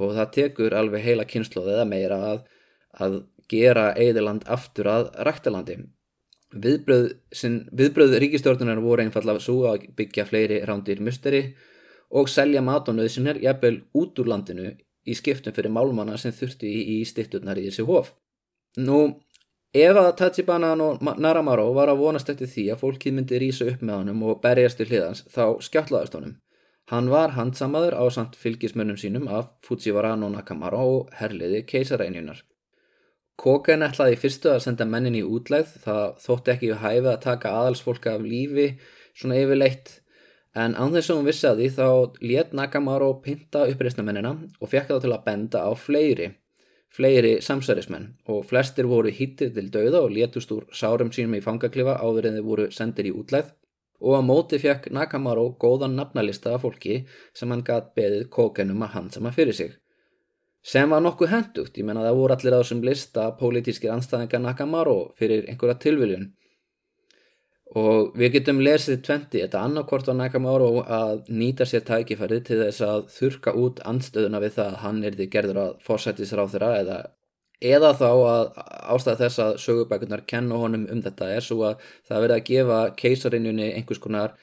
og 0.00 0.14
það 0.16 0.32
tekur 0.36 0.76
alveg 0.76 1.04
heila 1.04 1.26
kynnslóð 1.28 1.72
eða 1.74 1.86
meira 1.88 2.20
að, 2.32 2.44
að 3.04 3.16
gera 3.50 3.90
Eidiland 3.98 4.46
aftur 4.48 4.88
að 4.90 5.10
rættalandi. 5.26 5.76
Viðbröð, 6.50 7.10
viðbröð 7.78 8.16
ríkistjórnunar 8.24 8.80
voru 8.82 9.04
einfallega 9.04 9.42
svo 9.42 9.68
að 9.70 9.90
byggja 9.98 10.26
fleiri 10.26 10.62
rándir 10.66 11.02
musteri 11.04 11.42
og 12.10 12.30
selja 12.30 12.62
matónauðsinnar 12.66 13.38
jafnvel 13.42 13.76
út 13.94 14.18
úr 14.18 14.32
landinu 14.32 14.72
í 15.06 15.14
skiptum 15.16 15.54
fyrir 15.54 15.72
málmanna 15.74 16.18
sem 16.18 16.34
þurfti 16.34 16.70
í 16.96 16.96
stitturnar 17.06 17.60
í 17.60 17.68
þessi 17.68 17.86
hof. 17.86 18.14
Nú, 18.82 18.98
Ef 19.70 19.94
að 19.94 20.16
Tachibanan 20.18 20.80
og 20.82 21.02
Naramaro 21.22 21.68
var 21.76 21.92
að 21.92 22.00
vonast 22.00 22.30
eftir 22.32 22.48
því 22.50 22.62
að 22.72 22.80
fólkið 22.80 23.12
myndi 23.14 23.38
rýsa 23.38 23.68
upp 23.70 23.82
með 23.86 24.00
honum 24.00 24.24
og 24.26 24.40
berjast 24.42 24.80
til 24.80 24.88
hliðans 24.88 25.20
þá 25.30 25.62
skjáttlaðast 25.62 26.16
honum. 26.18 26.32
Hann 26.90 27.10
var 27.12 27.36
handsamaður 27.36 27.94
á 27.94 28.04
samt 28.10 28.34
fylgismönnum 28.34 28.98
sínum 28.98 29.28
af 29.30 29.52
Fujiwara 29.62 30.16
no 30.18 30.26
Nakamaro 30.32 30.80
og 30.96 31.12
herliði 31.20 31.62
keisarænjunar. 31.70 32.42
Koken 33.38 33.86
ætlaði 33.86 34.18
fyrstu 34.18 34.50
að 34.50 34.64
senda 34.66 34.88
mennin 34.90 35.20
í 35.20 35.22
útlæð, 35.22 35.78
það 35.86 36.18
þótti 36.26 36.54
ekki 36.56 36.72
við 36.72 36.82
hæfið 36.82 37.10
að 37.12 37.22
taka 37.28 37.54
aðalsfólka 37.60 38.16
af 38.18 38.26
lífi 38.26 38.68
svona 39.14 39.38
yfirleitt 39.38 40.00
en 40.58 40.74
án 40.74 40.90
þess 40.90 41.14
að 41.14 41.20
hún 41.20 41.30
vissi 41.30 41.46
að 41.46 41.62
því 41.62 41.72
þá 41.78 41.88
let 42.26 42.58
Nakamaro 42.58 43.14
pinta 43.22 43.68
uppreysnamennina 43.70 44.34
og 44.58 44.74
fekk 44.74 44.90
þá 44.90 44.96
til 44.98 45.14
að 45.14 45.26
benda 45.30 45.62
á 45.62 45.70
fleiri 45.78 46.32
fleiri 46.96 47.36
samsærismenn 47.44 48.08
og 48.32 48.44
flestir 48.50 48.88
voru 48.90 49.12
hittið 49.14 49.54
til 49.56 49.70
dauða 49.74 50.02
og 50.04 50.14
létust 50.16 50.52
úr 50.54 50.66
sárum 50.74 51.12
sínum 51.14 51.36
í 51.38 51.44
fangaklifa 51.44 51.98
áður 52.02 52.30
en 52.30 52.38
þeir 52.38 52.48
voru 52.48 52.70
sendir 52.74 53.10
í 53.10 53.14
útlæð 53.14 53.52
og 54.00 54.16
á 54.16 54.20
móti 54.24 54.58
fekk 54.58 54.88
Nakamaro 54.96 55.46
góðan 55.60 55.94
nafnalista 55.98 56.54
af 56.54 56.64
fólki 56.64 57.04
sem 57.36 57.50
hann 57.52 57.64
gæt 57.66 57.92
beðið 57.96 58.26
kókenum 58.32 58.82
að 58.86 58.94
handsama 58.96 59.32
fyrir 59.36 59.56
sig. 59.56 59.72
Sem 60.62 60.90
var 60.92 61.00
nokkuð 61.04 61.30
hendugt, 61.32 61.78
ég 61.78 61.86
menna 61.88 62.04
það 62.04 62.18
voru 62.18 62.36
allir 62.36 62.56
á 62.56 62.60
þessum 62.60 62.82
lista 62.84 63.30
pólitískir 63.38 63.92
anstæðingar 63.94 64.42
Nakamaro 64.44 64.96
fyrir 65.16 65.46
einhverja 65.48 65.78
tilviljun 65.84 66.26
og 67.78 68.16
við 68.18 68.32
getum 68.38 68.60
lesið 68.64 69.02
tventi 69.06 69.44
þetta. 69.44 69.62
Annarkort 69.62 70.10
á 70.10 70.14
Nakamaro 70.16 70.82
að 70.82 71.30
nýta 71.30 71.66
sér 71.68 71.84
tækifærið 71.86 72.44
til 72.48 72.60
þess 72.64 72.82
að 72.86 73.06
þurka 73.14 73.54
út 73.54 73.80
anstöðuna 73.86 74.42
við 74.42 74.56
það 74.58 74.66
að 74.72 74.82
hann 74.84 75.00
er 75.04 75.16
því 75.18 75.30
gerður 75.30 75.62
að 75.64 75.72
fórsættisráð 75.86 76.52
þeirra 76.54 76.70
eða, 76.80 76.98
eða 77.60 77.90
þá 78.00 78.10
að 78.10 78.44
ástæða 78.96 79.18
þess 79.24 79.42
að 79.46 79.58
sögubækunar 79.64 80.26
kennu 80.26 80.60
honum 80.64 80.86
um 80.90 81.02
þetta 81.04 81.32
er 81.36 81.46
svo 81.46 81.62
að 81.70 81.90
það 82.08 82.24
verði 82.26 82.38
að 82.38 82.46
gefa 82.50 82.80
keisarinnjunni 83.02 83.72
einhvers 83.76 84.02
konar 84.02 84.38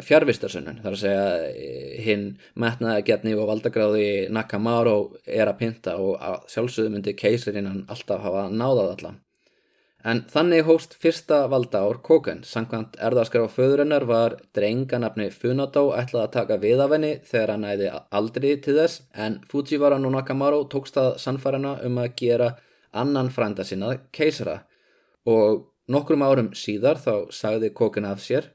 fjárvistarsönnun 0.00 0.80
þar 0.80 0.94
að 0.94 1.02
segja 1.02 1.24
eh, 1.50 1.98
hinn 2.00 2.24
metnaði 2.56 3.04
getni 3.10 3.34
og 3.36 3.50
valdagráði 3.50 4.06
Nakamaro 4.32 4.96
er 5.26 5.50
að 5.50 5.58
pinta 5.58 5.98
og 6.00 6.16
sjálfsögðu 6.48 6.94
myndi 6.94 7.12
keisarinnan 7.18 7.84
alltaf 7.92 8.24
hafa 8.24 8.46
náðað 8.48 8.94
allar 8.94 9.20
En 10.02 10.24
þannig 10.26 10.64
hóst 10.66 10.96
fyrsta 10.98 11.44
valda 11.50 11.84
ár 11.86 12.00
Kóken. 12.02 12.40
Sankvæmt 12.42 12.96
erðaskar 12.98 13.44
á 13.46 13.54
föðurinnar 13.54 14.02
var 14.10 14.34
drenganafni 14.56 15.28
Funadó 15.30 15.92
ætlað 15.94 16.24
að 16.24 16.32
taka 16.36 16.56
við 16.62 16.82
af 16.82 16.94
henni 16.96 17.12
þegar 17.28 17.52
hann 17.54 17.66
æði 17.70 17.90
aldrei 18.18 18.48
til 18.64 18.74
þess 18.80 19.04
en 19.14 19.36
Fujiwara 19.50 20.00
no 20.02 20.10
Nakamaro 20.10 20.64
tókst 20.72 20.98
að 20.98 21.12
sannfærana 21.22 21.76
um 21.86 22.00
að 22.02 22.16
gera 22.18 22.48
annan 22.90 23.30
frænda 23.30 23.62
sinnað 23.62 24.00
keisara. 24.10 24.56
Og 25.30 25.68
nokkrum 25.86 26.26
árum 26.26 26.50
síðar 26.58 26.98
þá 26.98 27.30
sagði 27.30 27.70
Kóken 27.70 28.08
af 28.10 28.24
sér. 28.24 28.50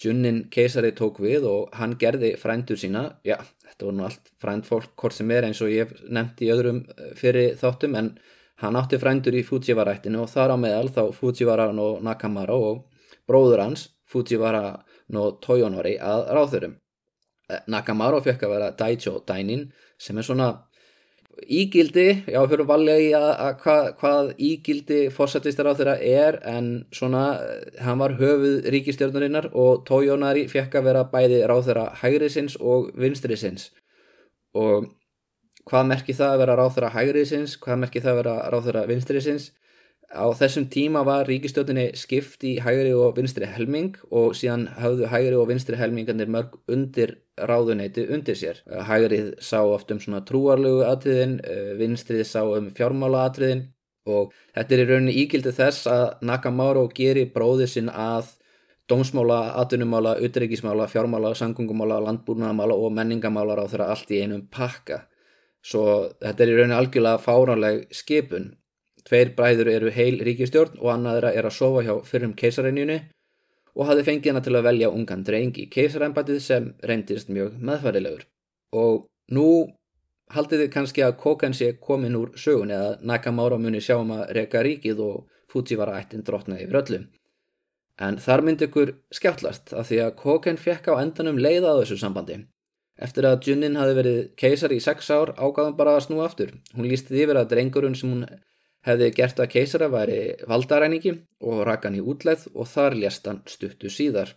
Junnin 0.00 0.42
keisari 0.52 0.92
tók 0.96 1.22
við 1.24 1.46
og 1.48 1.72
hann 1.76 1.96
gerði 2.00 2.34
frændur 2.40 2.76
sína. 2.80 3.06
Já, 3.24 3.38
þetta 3.70 3.88
voru 3.88 3.96
nú 3.96 4.04
allt 4.04 4.28
frændfólk 4.40 4.92
hvort 5.00 5.16
sem 5.16 5.32
er 5.32 5.48
eins 5.48 5.60
og 5.64 5.72
ég 5.72 5.96
nefndi 6.12 6.48
í 6.48 6.52
öðrum 6.52 6.84
eh, 6.92 7.10
fyrir 7.16 7.56
þáttum 7.60 7.96
en 7.96 8.12
Hann 8.60 8.76
átti 8.76 8.98
frændur 9.00 9.36
í 9.38 9.44
Fujiwara-ættinu 9.46 10.20
og 10.20 10.28
þar 10.28 10.52
á 10.52 10.56
meðal 10.60 10.90
þá 10.92 11.02
Fujiwara 11.16 11.70
no 11.72 11.94
Nakamaro 12.04 12.58
og 12.70 12.80
bróður 13.28 13.64
hans 13.64 13.86
Fujiwara 14.10 14.80
no 15.14 15.30
Toyonori 15.40 15.96
að 15.96 16.26
ráðurum. 16.36 16.74
Eh, 17.50 17.62
Nakamaro 17.72 18.20
fekk 18.24 18.44
að 18.44 18.52
vera 18.56 18.72
Daicho 18.76 19.20
Dainin 19.26 19.70
sem 19.98 20.18
er 20.18 20.26
svona 20.26 20.50
ígildi, 21.48 22.06
já 22.28 22.40
fyrir 22.50 22.66
valja 22.68 22.96
í 23.00 23.08
að, 23.16 23.28
að 23.30 23.52
hvað, 23.62 23.90
hvað 24.00 24.30
ígildi 24.50 25.00
fórsættistar 25.14 25.70
á 25.70 25.78
þeirra 25.78 25.96
er 26.04 26.40
en 26.52 26.70
svona 26.92 27.24
eh, 27.40 27.80
hann 27.84 28.00
var 28.02 28.18
höfuð 28.20 28.68
ríkistjórnarinnar 28.74 29.50
og 29.54 29.84
Toyonari 29.88 30.46
fekk 30.50 30.76
að 30.80 30.88
vera 30.90 31.06
bæði 31.12 31.42
ráð 31.48 31.70
þeirra 31.70 31.86
hægri 32.02 32.30
sinns 32.32 32.58
og 32.60 32.90
vinstri 32.98 33.38
sinns 33.40 33.70
og 34.52 34.90
hvað 35.68 35.88
merkir 35.92 36.16
það 36.18 36.34
að 36.34 36.42
vera 36.42 36.58
ráþara 36.60 36.92
hægriðsins, 36.94 37.56
hvað 37.62 37.82
merkir 37.84 38.04
það 38.04 38.12
að 38.12 38.20
vera 38.20 38.36
ráþara 38.54 38.84
vinstriðsins. 38.90 39.50
Á 40.10 40.26
þessum 40.34 40.64
tíma 40.66 41.04
var 41.06 41.28
ríkistjótinni 41.30 41.92
skipt 41.94 42.42
í 42.42 42.56
hægri 42.58 42.90
og 42.98 43.14
vinstri 43.14 43.46
helming 43.46 43.94
og 44.10 44.32
síðan 44.34 44.64
hafðu 44.80 45.06
hægri 45.12 45.36
og 45.38 45.46
vinstri 45.52 45.78
helminganir 45.78 46.32
mörg 46.34 46.56
undir 46.66 47.12
ráðuneyti 47.38 48.08
undir 48.10 48.38
sér. 48.38 48.58
Hægrið 48.66 49.36
sá 49.38 49.60
oft 49.62 49.92
um 49.94 50.00
svona 50.02 50.24
trúarlegu 50.26 50.82
atriðin, 50.88 51.38
eh, 51.44 51.76
vinstrið 51.78 52.26
sá 52.26 52.42
um 52.42 52.72
fjármála 52.74 53.28
atriðin 53.28 53.68
og 54.06 54.34
þetta 54.56 54.74
er 54.74 54.82
í 54.82 54.88
rauninni 54.88 55.16
ígildið 55.22 55.58
þess 55.62 55.86
að 55.86 56.06
Nakamaro 56.26 56.88
gerir 56.88 57.30
bróðið 57.30 57.68
sinn 57.68 57.88
að 57.88 58.34
dómsmála, 58.90 59.54
atvinnumála, 59.62 60.16
utryggismála, 60.26 60.88
fjármála, 60.90 61.34
sangungumála, 61.34 62.00
landbúrnamála 62.02 62.74
og 62.74 62.90
menningamálar 62.92 63.62
á 63.62 63.70
þeirra 63.70 63.90
allt 63.94 64.10
í 64.10 64.22
einum 64.24 64.42
pakka. 64.50 65.04
Svo 65.66 65.84
þetta 66.20 66.44
er 66.44 66.52
í 66.52 66.56
rauninni 66.56 66.76
algjörlega 66.78 67.22
fáránleg 67.24 67.80
skipun. 67.94 68.52
Tveir 69.04 69.32
bræður 69.36 69.70
eru 69.72 69.90
heil 69.92 70.20
ríkistjórn 70.24 70.78
og 70.80 70.92
annaðra 70.94 71.32
er 71.36 71.48
að 71.48 71.56
sofa 71.56 71.82
hjá 71.86 71.94
fyrrum 72.06 72.36
keisareinjunni 72.36 72.98
og 73.76 73.86
hafði 73.88 74.06
fengið 74.08 74.32
hana 74.32 74.42
til 74.44 74.56
að 74.56 74.66
velja 74.68 74.90
ungan 74.92 75.24
dreng 75.24 75.58
í 75.60 75.66
keisarembætið 75.72 76.40
sem 76.44 76.72
reyndist 76.86 77.30
mjög 77.32 77.56
meðfærilegur. 77.64 78.26
Og 78.76 79.06
nú 79.32 79.46
haldið 80.34 80.64
þið 80.64 80.72
kannski 80.74 81.04
að 81.06 81.16
Koken 81.22 81.56
sé 81.56 81.72
komin 81.82 82.18
úr 82.18 82.34
sögun 82.38 82.74
eða 82.74 82.98
Nakamura 83.06 83.58
muni 83.58 83.80
sjá 83.82 83.96
um 83.98 84.12
að 84.16 84.28
reyka 84.36 84.62
ríkið 84.66 85.02
og 85.06 85.26
Fujiwara 85.50 85.98
ættin 85.98 86.22
drotna 86.26 86.60
yfir 86.62 86.80
öllum. 86.82 87.08
En 88.00 88.16
þar 88.22 88.44
myndi 88.46 88.68
ykkur 88.68 88.94
skjáttlast 89.12 89.74
að 89.76 89.90
því 89.90 89.98
að 90.04 90.16
Koken 90.22 90.60
fekk 90.60 90.92
á 90.94 91.00
endanum 91.02 91.40
leiða 91.40 91.74
á 91.74 91.78
þessu 91.80 91.98
sambandi. 92.00 92.38
Eftir 93.00 93.24
að 93.24 93.46
Junin 93.48 93.78
hafi 93.80 93.96
verið 93.96 94.18
keisar 94.36 94.72
í 94.76 94.80
sex 94.84 95.08
ár 95.08 95.32
ágáðan 95.40 95.76
bara 95.78 95.96
að 95.96 96.04
snúa 96.06 96.26
aftur. 96.28 96.52
Hún 96.76 96.88
lísti 96.90 97.22
yfir 97.22 97.38
að 97.40 97.48
drengurinn 97.54 97.96
sem 97.96 98.12
hún 98.12 98.26
hefði 98.86 99.08
gert 99.16 99.40
að 99.40 99.52
keisara 99.54 99.88
væri 99.92 100.20
valdaræningi 100.48 101.14
og 101.40 101.64
rakan 101.68 101.96
í 101.96 102.04
útleið 102.04 102.46
og 102.54 102.68
þar 102.68 102.96
lést 103.00 103.26
hann 103.28 103.40
stuttu 103.48 103.92
síðar. 103.92 104.34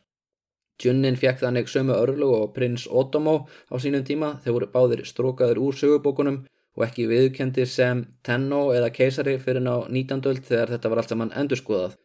Junin 0.82 1.20
fekk 1.20 1.43
þannig 1.43 1.70
sömu 1.70 1.96
örlu 1.96 2.29
og 2.38 2.53
prins 2.55 2.88
Otomo 2.88 3.36
á 3.70 3.75
sínum 3.79 4.03
tíma 4.08 4.38
voru 4.46 4.67
báðir 4.74 5.03
strókaður 5.08 5.62
úr 5.67 5.77
sögubókunum 5.79 6.39
og 6.75 6.86
ekki 6.88 7.05
viðkendir 7.12 7.70
sem 7.70 8.05
Tenno 8.25 8.72
eða 8.74 8.89
keisari 8.96 9.38
fyrir 9.43 9.62
ná 9.62 9.75
19. 9.89 10.24
öld 10.32 10.48
þegar 10.48 10.74
þetta 10.74 10.89
var 10.89 11.01
allt 11.01 11.13
saman 11.13 11.36
endurskoðað. 11.38 12.00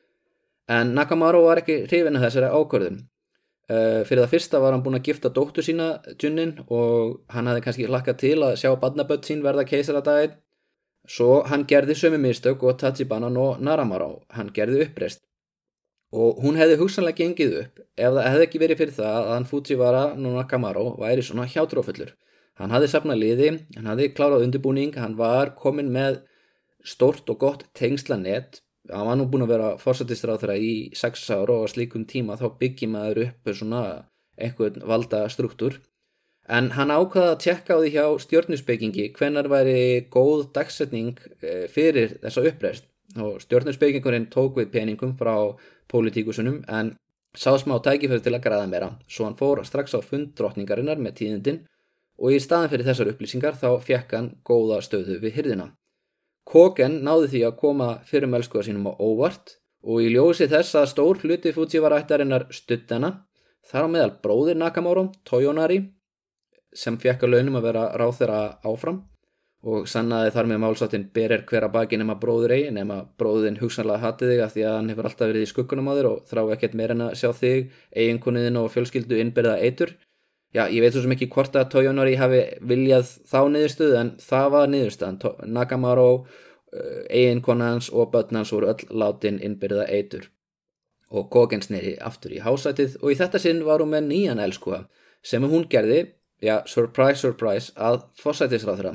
En 0.68 0.92
Nakamaro 0.94 1.46
var 1.46 1.62
ekki 1.62 1.86
hrifin 1.86 2.18
að 2.18 2.26
þessari 2.26 2.50
ákvörðun. 2.52 2.98
Uh, 3.68 4.00
fyrir 4.08 4.22
það 4.24 4.30
fyrsta 4.32 4.58
var 4.62 4.72
hann 4.72 4.82
búin 4.84 4.96
að 4.96 5.10
gifta 5.10 5.28
dóttu 5.28 5.60
sína 5.60 5.98
Junin 6.16 6.54
og 6.72 7.18
hann 7.34 7.50
hafði 7.50 7.64
kannski 7.66 7.88
hlakkað 7.88 8.20
til 8.22 8.36
að 8.46 8.54
sjá 8.62 8.70
badnabött 8.80 9.28
sín 9.28 9.42
verða 9.44 9.66
keisaradaginn. 9.68 10.38
Svo 11.08 11.42
hann 11.48 11.66
gerði 11.68 11.96
sömu 11.96 12.20
mistök 12.20 12.64
og 12.64 12.78
Tachibana 12.80 13.28
no 13.32 13.50
Naramaro, 13.60 14.22
hann 14.32 14.48
gerði 14.56 14.86
uppreist. 14.86 15.20
Og 16.12 16.40
hún 16.40 16.56
hefði 16.56 16.78
hugsanlega 16.80 17.20
gengið 17.20 17.58
upp 17.62 17.82
ef 18.00 18.14
það 18.16 18.30
hefði 18.30 18.46
ekki 18.46 18.62
verið 18.62 18.80
fyrir 18.80 18.96
það 18.96 19.18
að 19.18 19.32
hann 19.34 19.48
Fujiwara 19.50 20.02
no 20.16 20.32
Nakamaro 20.38 20.86
væri 21.00 21.24
svona 21.24 21.44
hjátrófullur. 21.52 22.14
Hann 22.56 22.72
hafði 22.72 22.88
sapnað 22.88 23.20
liði, 23.20 23.50
hann 23.76 23.90
hafði 23.92 24.08
klárað 24.16 24.46
undirbúning, 24.46 24.96
hann 24.96 25.18
var 25.20 25.52
komin 25.60 25.92
með 25.92 26.22
stort 26.84 27.28
og 27.28 27.40
gott 27.44 27.66
tengslanett 27.76 28.62
hann 28.92 29.08
var 29.08 29.18
nú 29.18 29.28
búin 29.30 29.44
að 29.46 29.52
vera 29.54 29.68
fórsættistráð 29.80 30.42
þeirra 30.42 30.56
í 30.58 30.72
6 30.96 31.28
ára 31.34 31.60
og 31.62 31.70
slíkum 31.72 32.06
tíma 32.08 32.38
þá 32.40 32.48
byggjum 32.60 32.94
maður 32.96 33.22
upp 33.26 33.52
svona 33.54 33.82
einhvern 34.38 34.84
valda 34.86 35.24
struktúr 35.32 35.78
en 36.48 36.70
hann 36.76 36.92
ákvaða 36.92 37.34
að 37.34 37.40
tjekka 37.44 37.76
á 37.76 37.78
því 37.80 37.90
hjá 37.94 38.04
stjórnusbyggingi 38.24 39.08
hvenar 39.18 39.50
væri 39.52 39.80
góð 40.12 40.48
dagsetning 40.56 41.18
eh, 41.42 41.66
fyrir 41.72 42.16
þessa 42.22 42.46
uppreist 42.48 42.88
og 43.16 43.40
stjórnusbyggingurinn 43.44 44.28
tók 44.32 44.56
við 44.60 44.72
peningum 44.72 45.14
frá 45.18 45.34
pólitíkusunum 45.88 46.62
en 46.68 46.94
sá 47.36 47.52
smá 47.60 47.76
tækiföru 47.84 48.24
til 48.24 48.34
að 48.34 48.44
græða 48.44 48.68
meira. 48.68 48.90
Svo 49.08 49.28
hann 49.28 49.36
fór 49.38 49.64
strax 49.64 49.96
á 49.96 50.00
funddrottningarinnar 50.04 51.00
með 51.00 51.18
tíðindin 51.20 51.60
og 52.18 52.34
í 52.34 52.40
staðan 52.42 52.72
fyrir 52.72 52.88
þessar 52.88 53.12
upplýsingar 53.12 53.58
þá 53.60 53.68
fekk 53.84 54.16
hann 54.16 54.30
góða 54.44 54.80
stöðu 54.84 55.20
við 55.22 55.36
hyrðina 55.38 55.70
Koken 56.48 57.02
náði 57.04 57.28
því 57.34 57.40
að 57.44 57.58
koma 57.60 57.88
fyrir 58.08 58.30
melskuða 58.32 58.68
sínum 58.68 58.88
á 58.88 58.92
óvart 58.96 59.58
og 59.84 60.00
í 60.00 60.08
ljósi 60.14 60.48
þess 60.48 60.78
að 60.80 60.90
stór 60.94 61.20
hluti 61.20 61.52
Fujiwara-ættarinnar 61.52 62.48
stuttena 62.54 63.10
þar 63.68 63.84
á 63.84 63.88
meðal 63.92 64.14
bróðir 64.22 64.56
Nakamoro, 64.56 65.10
Toyonari, 65.28 65.82
sem 66.72 66.96
fekk 67.00 67.26
að 67.26 67.34
launum 67.34 67.60
að 67.60 67.68
vera 67.68 67.84
ráð 68.00 68.16
þeirra 68.22 68.40
áfram 68.64 69.02
og 69.68 69.88
sannaði 69.90 70.32
þar 70.32 70.48
með 70.48 70.60
málsáttin 70.62 71.06
berir 71.14 71.44
hverja 71.48 71.68
baki 71.74 71.98
nema 71.98 72.16
bróður 72.22 72.54
eigi 72.54 72.72
nema 72.74 73.00
bróðin 73.18 73.58
hugsanlega 73.58 74.04
hatið 74.04 74.32
þig 74.32 74.42
af 74.44 74.52
því 74.54 74.66
að 74.68 74.76
hann 74.76 74.92
hefur 74.92 75.08
alltaf 75.08 75.30
verið 75.32 75.44
í 75.44 75.50
skuggunum 75.50 75.90
á 75.90 75.96
þér 75.98 76.10
og 76.12 76.20
þrá 76.30 76.42
ekkert 76.54 76.76
meir 76.78 76.94
en 76.94 77.06
að 77.08 77.16
sjá 77.18 77.32
þig, 77.40 77.72
eiginkoniðin 77.92 78.60
og 78.60 78.70
fjölskyldu 78.72 79.18
innbyrða 79.18 79.56
eitur 79.58 79.96
Já, 80.56 80.64
ég 80.72 80.80
veit 80.80 80.94
svo 80.94 81.02
sem 81.04 81.12
ekki 81.12 81.28
hvort 81.28 81.56
að 81.60 81.68
Toyonori 81.74 82.14
hafi 82.16 82.40
viljað 82.64 83.10
þá 83.28 83.40
niðurstöðu 83.52 83.96
en 84.00 84.10
það 84.22 84.46
var 84.54 84.70
niðurstöðan. 84.72 85.18
Nakamaro, 85.52 86.06
uh, 86.24 87.00
eiginkonans 87.12 87.90
og 87.92 88.12
börnans 88.14 88.52
voru 88.54 88.70
öll 88.72 88.86
látin 89.02 89.40
innbyrða 89.44 89.84
eitur. 89.92 90.30
Og 91.12 91.28
Kogen 91.32 91.60
sneri 91.64 91.96
aftur 92.04 92.32
í 92.36 92.40
hásætið 92.44 92.96
og 93.02 93.12
í 93.12 93.18
þetta 93.20 93.40
sinn 93.42 93.60
var 93.64 93.84
hún 93.84 93.92
með 93.92 94.08
nýjan 94.08 94.40
elskuða 94.44 94.86
sem 95.24 95.44
hún 95.44 95.66
gerði, 95.68 96.14
já, 96.40 96.62
surprise, 96.68 97.20
surprise, 97.20 97.72
að 97.76 98.02
fósætisráð 98.20 98.80
þeirra. 98.80 98.94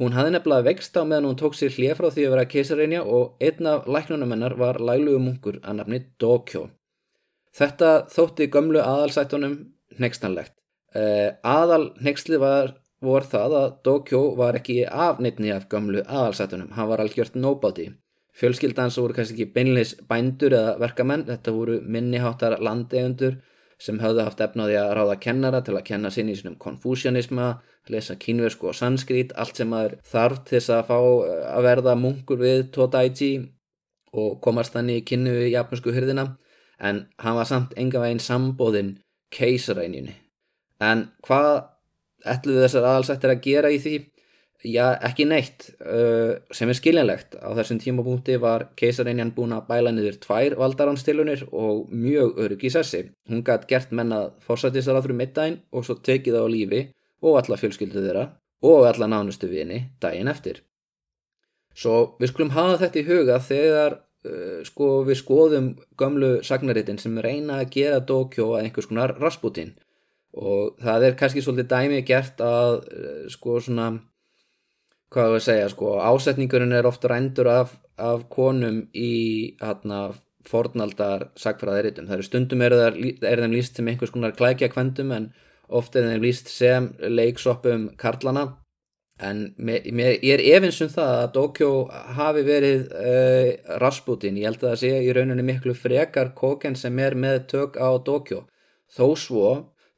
Hún 0.00 0.16
hafði 0.16 0.32
nefnilega 0.34 0.66
vext 0.70 0.96
á 0.98 1.02
meðan 1.04 1.28
hún 1.28 1.38
tók 1.38 1.54
sér 1.54 1.74
hlið 1.76 1.98
frá 1.98 2.08
því 2.08 2.24
að 2.26 2.34
vera 2.34 2.48
keisareinja 2.54 3.02
og 3.04 3.44
einn 3.44 3.68
af 3.68 3.86
læknunum 3.86 4.32
hennar 4.34 4.56
var 4.58 4.80
læglugu 4.80 5.20
munkur 5.20 5.60
að 5.62 5.78
nafni 5.78 6.00
Dokyo. 6.18 6.64
Þetta 7.52 7.92
þótti 8.10 8.48
gömlu 8.50 8.80
aðalsættunum 8.80 9.58
nextanlegt. 10.00 10.61
Uh, 10.92 11.32
aðal 11.40 11.92
nexli 12.04 12.36
var 12.40 12.74
vor 13.02 13.24
það 13.26 13.56
að 13.58 13.70
Dokyo 13.86 14.20
var 14.38 14.58
ekki 14.58 14.82
af 14.86 15.20
neittni 15.24 15.50
af 15.54 15.66
gamlu 15.72 16.04
aðalsætunum, 16.04 16.72
hann 16.76 16.88
var 16.90 17.02
algjört 17.02 17.38
nobody. 17.38 17.88
Fjölskyldans 18.38 18.96
voru 19.00 19.16
kannski 19.16 19.36
ekki 19.36 19.54
beinleis 19.56 19.94
bændur 20.08 20.54
eða 20.56 20.76
verkamenn, 20.80 21.26
þetta 21.28 21.54
voru 21.56 21.80
minniháttar 21.84 22.58
landegundur 22.64 23.40
sem 23.82 23.98
höfðu 23.98 24.22
haft 24.22 24.40
efnaði 24.44 24.78
að 24.78 24.92
ráða 24.98 25.18
kennara 25.24 25.60
til 25.66 25.74
að 25.74 25.86
kenna 25.88 26.12
sinni 26.14 26.36
í 26.36 26.38
svonum 26.38 26.58
konfúsjanisma, 26.62 27.48
lesa 27.90 28.14
kínversku 28.14 28.70
og 28.70 28.78
sanskrít, 28.78 29.34
allt 29.34 29.58
sem 29.58 29.68
maður 29.72 29.98
þarf 30.06 30.44
til 30.46 30.58
þess 30.58 30.74
að 30.76 30.84
fá 30.92 30.98
eh, 31.00 31.44
að 31.50 31.66
verða 31.66 31.96
munkur 31.98 32.40
við 32.44 32.66
Todaichi 32.76 33.32
og 34.12 34.38
komast 34.44 34.76
þannig 34.76 35.02
í 35.02 35.06
kynnu 35.10 35.34
í 35.48 35.52
japansku 35.56 35.94
hyrðina, 35.96 36.28
en 36.78 37.06
hann 37.24 37.38
var 37.40 37.48
samt 37.48 37.74
enga 37.80 38.04
veginn 38.04 38.22
sambóðinn 38.22 38.98
keisarænjunni 39.34 40.21
En 40.82 41.06
hvað 41.26 41.52
ætluðu 42.32 42.64
þessar 42.64 42.88
aðalsættir 42.88 43.34
að 43.34 43.44
gera 43.46 43.70
í 43.70 43.78
því? 43.82 43.98
Já, 44.62 44.92
ekki 45.02 45.24
neitt, 45.26 45.64
uh, 45.82 46.36
sem 46.54 46.70
er 46.70 46.78
skiljanlegt. 46.78 47.34
Á 47.42 47.50
þessum 47.58 47.80
tímapunkti 47.82 48.36
var 48.42 48.68
keisareinjan 48.78 49.32
búin 49.34 49.54
að 49.56 49.66
bæla 49.72 49.90
niður 49.90 50.20
tvær 50.22 50.54
valdaránstilunir 50.60 51.48
og 51.50 51.88
mjög 51.90 52.38
örug 52.44 52.62
í 52.62 52.70
sessi. 52.70 53.02
Hún 53.30 53.42
gætt 53.46 53.66
gert 53.70 53.90
mennað 53.90 54.30
fórsættisar 54.46 54.94
á 54.94 55.02
þrjum 55.02 55.18
middaginn 55.18 55.58
og 55.74 55.86
svo 55.86 55.98
tekið 55.98 56.38
á 56.38 56.46
lífi 56.46 56.84
og 57.26 57.40
alla 57.40 57.58
fjölskyldu 57.58 58.04
þeirra 58.06 58.28
og 58.62 58.86
alla 58.86 59.10
nánustu 59.10 59.50
vini 59.50 59.82
daginn 60.02 60.30
eftir. 60.30 60.62
Svo 61.74 62.14
við 62.20 62.30
skulum 62.30 62.54
hafa 62.54 62.78
þetta 62.84 63.02
í 63.02 63.06
huga 63.10 63.42
þegar 63.42 63.98
uh, 63.98 64.60
sko, 64.68 64.92
við 65.08 65.24
skoðum 65.24 65.72
gömlu 65.98 66.36
sagnarittin 66.46 67.02
sem 67.02 67.18
reyna 67.18 67.64
að 67.64 67.72
gera 67.80 67.98
Dokyo 67.98 68.52
að 68.54 68.68
einhvers 68.68 68.90
konar 68.92 69.18
Rasputin 69.18 69.74
og 70.32 70.80
það 70.80 71.06
er 71.06 71.18
kannski 71.20 71.44
svolítið 71.44 71.70
dæmið 71.72 72.04
gert 72.08 72.40
að 72.44 72.78
eh, 72.88 73.22
sko 73.32 73.60
svona 73.60 73.92
hvað 75.12 75.28
er 75.28 75.38
að 75.38 75.46
segja 75.46 75.70
sko 75.72 75.94
ásetningurinn 76.00 76.72
er 76.72 76.88
ofta 76.88 77.10
rændur 77.12 77.50
af, 77.52 77.74
af 78.00 78.28
konum 78.32 78.86
í 78.96 79.12
hérna 79.60 80.06
fornaldar 80.48 81.28
sagfræðiritum, 81.38 82.08
það 82.08 82.16
eru 82.16 82.26
stundum 82.26 82.64
er, 82.64 82.74
það, 82.78 82.98
er 83.28 83.42
þeim 83.44 83.54
líst 83.54 83.78
sem 83.78 83.88
einhvers 83.90 84.12
konar 84.14 84.34
klækja 84.38 84.70
kvendum 84.72 85.12
en 85.14 85.28
ofta 85.72 86.00
er 86.00 86.10
þeim 86.10 86.26
líst 86.26 86.50
sem 86.52 86.90
leiksoppum 86.98 87.92
karlana. 88.00 88.48
En 89.22 89.44
með, 89.54 89.86
með, 89.94 90.16
ég 90.24 90.34
er 90.34 90.56
efinsum 90.56 90.88
það 90.90 91.12
að 91.20 91.28
Dokyo 91.36 91.68
hafi 92.16 92.42
verið 92.46 92.80
uh, 92.96 93.76
Rasputin, 93.78 94.40
ég 94.40 94.48
held 94.48 94.64
að 94.64 94.72
það 94.72 94.80
sé 94.80 94.92
í 95.04 95.12
rauninni 95.14 95.44
miklu 95.46 95.76
frekar 95.78 96.32
kóken 96.34 96.74
sem 96.78 96.98
er 96.98 97.14
með 97.14 97.44
tök 97.52 97.78
á 97.78 97.92
Dokyo 98.02 98.46
þó 98.90 99.06
svo 99.20 99.52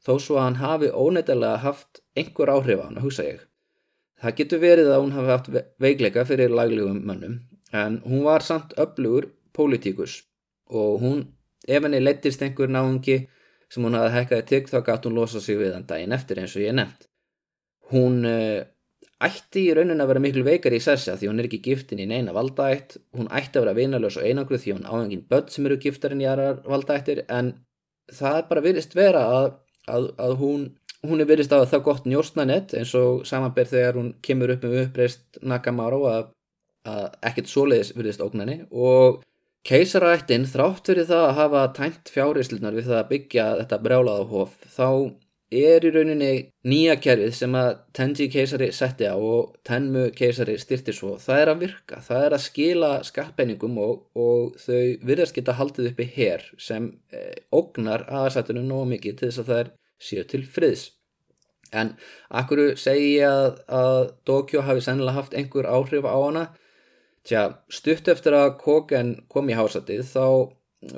þó 0.05 0.13
svo 0.21 0.37
að 0.39 0.45
hann 0.47 0.59
hafi 0.61 0.91
óneitalega 0.93 1.61
haft 1.63 2.01
einhver 2.17 2.51
áhrif 2.53 2.81
á 2.81 2.85
hann, 2.87 3.01
hugsa 3.03 3.25
ég. 3.25 3.41
Það 4.21 4.37
getur 4.39 4.61
verið 4.63 4.91
að 4.93 5.01
hún 5.03 5.15
hafi 5.15 5.31
haft 5.33 5.49
veikleika 5.81 6.25
fyrir 6.29 6.53
laglegum 6.53 7.01
mönnum, 7.07 7.39
en 7.73 7.97
hún 8.05 8.23
var 8.25 8.45
samt 8.45 8.75
öflugur 8.79 9.31
pólitíkus 9.55 10.21
og 10.69 11.01
hún, 11.01 11.25
ef 11.67 11.83
henni 11.83 11.99
leittist 12.01 12.43
einhver 12.45 12.71
náðungi 12.71 13.25
sem 13.71 13.83
hún 13.83 13.97
hafi 13.97 14.13
hekkaði 14.15 14.47
tygg 14.51 14.71
þá 14.71 14.79
gæti 14.85 15.09
hún 15.09 15.19
losa 15.19 15.41
sig 15.41 15.59
við 15.59 15.75
hann 15.75 15.89
daginn 15.89 16.15
eftir 16.15 16.39
eins 16.41 16.55
og 16.55 16.63
ég 16.63 16.77
nefnt. 16.77 17.09
Hún 17.91 18.23
uh, 18.29 18.63
ætti 19.25 19.65
í 19.69 19.75
raunin 19.75 20.01
að 20.03 20.09
vera 20.11 20.23
miklu 20.23 20.45
veikar 20.45 20.73
í 20.75 20.81
sessa 20.83 21.15
því 21.17 21.29
hún 21.31 21.41
er 21.41 21.49
ekki 21.49 21.61
giftin 21.65 22.01
í 22.03 22.07
neina 22.09 22.33
valdætt, 22.35 22.97
hún 23.17 23.29
ætti 23.29 23.59
að 23.59 23.65
vera 23.65 23.77
vinalös 23.77 24.17
og 24.19 24.25
einangruð 24.27 24.63
því 24.63 24.75
hún 24.75 24.89
áhengin 24.89 25.25
börn 25.29 25.51
sem 25.51 25.67
eru 25.67 25.77
giftarinn 25.81 26.23
í 26.23 26.29
aðrar 26.29 26.61
valdættir 26.65 27.23
en 27.27 27.53
það 28.11 28.39
er 28.39 28.49
bara 28.49 28.65
virðist 28.65 28.97
vera 28.97 29.23
að 29.37 29.47
að, 29.91 30.09
að 30.21 30.35
hún, 30.41 30.65
hún 31.05 31.21
er 31.21 31.29
verið 31.29 31.49
stáð 31.49 31.67
það 31.73 31.85
gott 31.89 32.09
njóstnanett 32.09 32.75
eins 32.77 32.93
og 32.99 33.25
samanberð 33.27 33.75
þegar 33.75 33.99
hún 33.99 34.11
kemur 34.25 34.55
upp 34.55 34.65
um 34.67 34.75
uppreist 34.81 35.39
Nakamaro 35.41 36.01
að, 36.11 36.27
að 36.89 37.05
ekkert 37.29 37.51
svoleiðis 37.51 37.93
verðist 37.97 38.23
ógnani 38.25 38.61
og 38.71 39.23
keisarættin 39.65 40.45
þrátt 40.49 40.91
fyrir 40.91 41.09
það 41.09 41.27
að 41.27 41.37
hafa 41.39 41.67
tæmt 41.77 42.11
fjáriðslunar 42.13 42.77
við 42.77 42.89
það 42.91 42.99
að 43.01 43.11
byggja 43.13 43.45
þetta 43.61 43.81
brjálaða 43.87 44.27
hóf 44.29 44.57
þá 44.69 44.89
er 45.57 45.85
í 45.87 45.91
rauninni 45.93 46.31
nýja 46.67 46.95
kerfið 47.01 47.33
sem 47.37 47.55
að 47.59 47.69
Tenji 47.95 48.27
keisari 48.33 48.71
setti 48.75 49.07
á 49.07 49.15
og 49.15 49.55
Tenmu 49.67 50.09
keisari 50.15 50.57
styrti 50.61 50.93
svo. 50.95 51.15
Það 51.21 51.41
er 51.41 51.51
að 51.51 51.63
virka, 51.63 52.01
það 52.03 52.25
er 52.25 52.35
að 52.37 52.43
skila 52.45 52.91
skattbeiningum 53.07 53.79
og, 53.83 54.03
og 54.17 54.59
þau 54.61 54.81
virðast 55.05 55.37
geta 55.37 55.55
haldið 55.59 55.91
uppi 55.93 56.09
hér 56.17 56.43
sem 56.57 56.91
eh, 57.13 57.39
ógnar 57.55 58.05
aðsættunum 58.09 58.67
nóg 58.69 58.85
mikið 58.95 59.17
til 59.19 59.31
þess 59.31 59.43
að 59.43 59.49
það 59.51 59.63
er 59.63 59.73
séu 60.09 60.27
til 60.33 60.43
friðs. 60.57 60.85
En 61.75 61.95
akkur 62.29 62.75
segi 62.79 63.15
ég 63.17 63.29
að, 63.29 63.63
að 63.67 64.01
Dokyo 64.27 64.61
hafi 64.67 64.85
sennilega 64.85 65.19
haft 65.19 65.33
einhver 65.37 65.67
áhrif 65.67 66.05
á 66.05 66.15
hana 66.15 66.45
Tja, 67.25 67.47
stutt 67.73 68.05
eftir 68.11 68.35
að 68.37 68.51
Koken 68.61 69.15
kom 69.33 69.47
í 69.49 69.55
hásatið 69.57 70.03
þá 70.11 70.25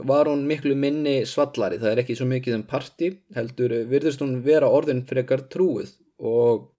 var 0.07 0.27
hún 0.27 0.45
miklu 0.49 0.75
minni 0.75 1.21
svallari, 1.29 1.79
það 1.81 1.91
er 1.91 2.01
ekki 2.03 2.15
svo 2.17 2.27
mikið 2.29 2.57
um 2.59 2.65
parti, 2.67 3.11
heldur 3.35 3.75
virðist 3.89 4.23
hún 4.23 4.41
vera 4.45 4.69
orðin 4.69 5.05
frekar 5.07 5.45
trúið 5.51 5.93
og 6.17 6.69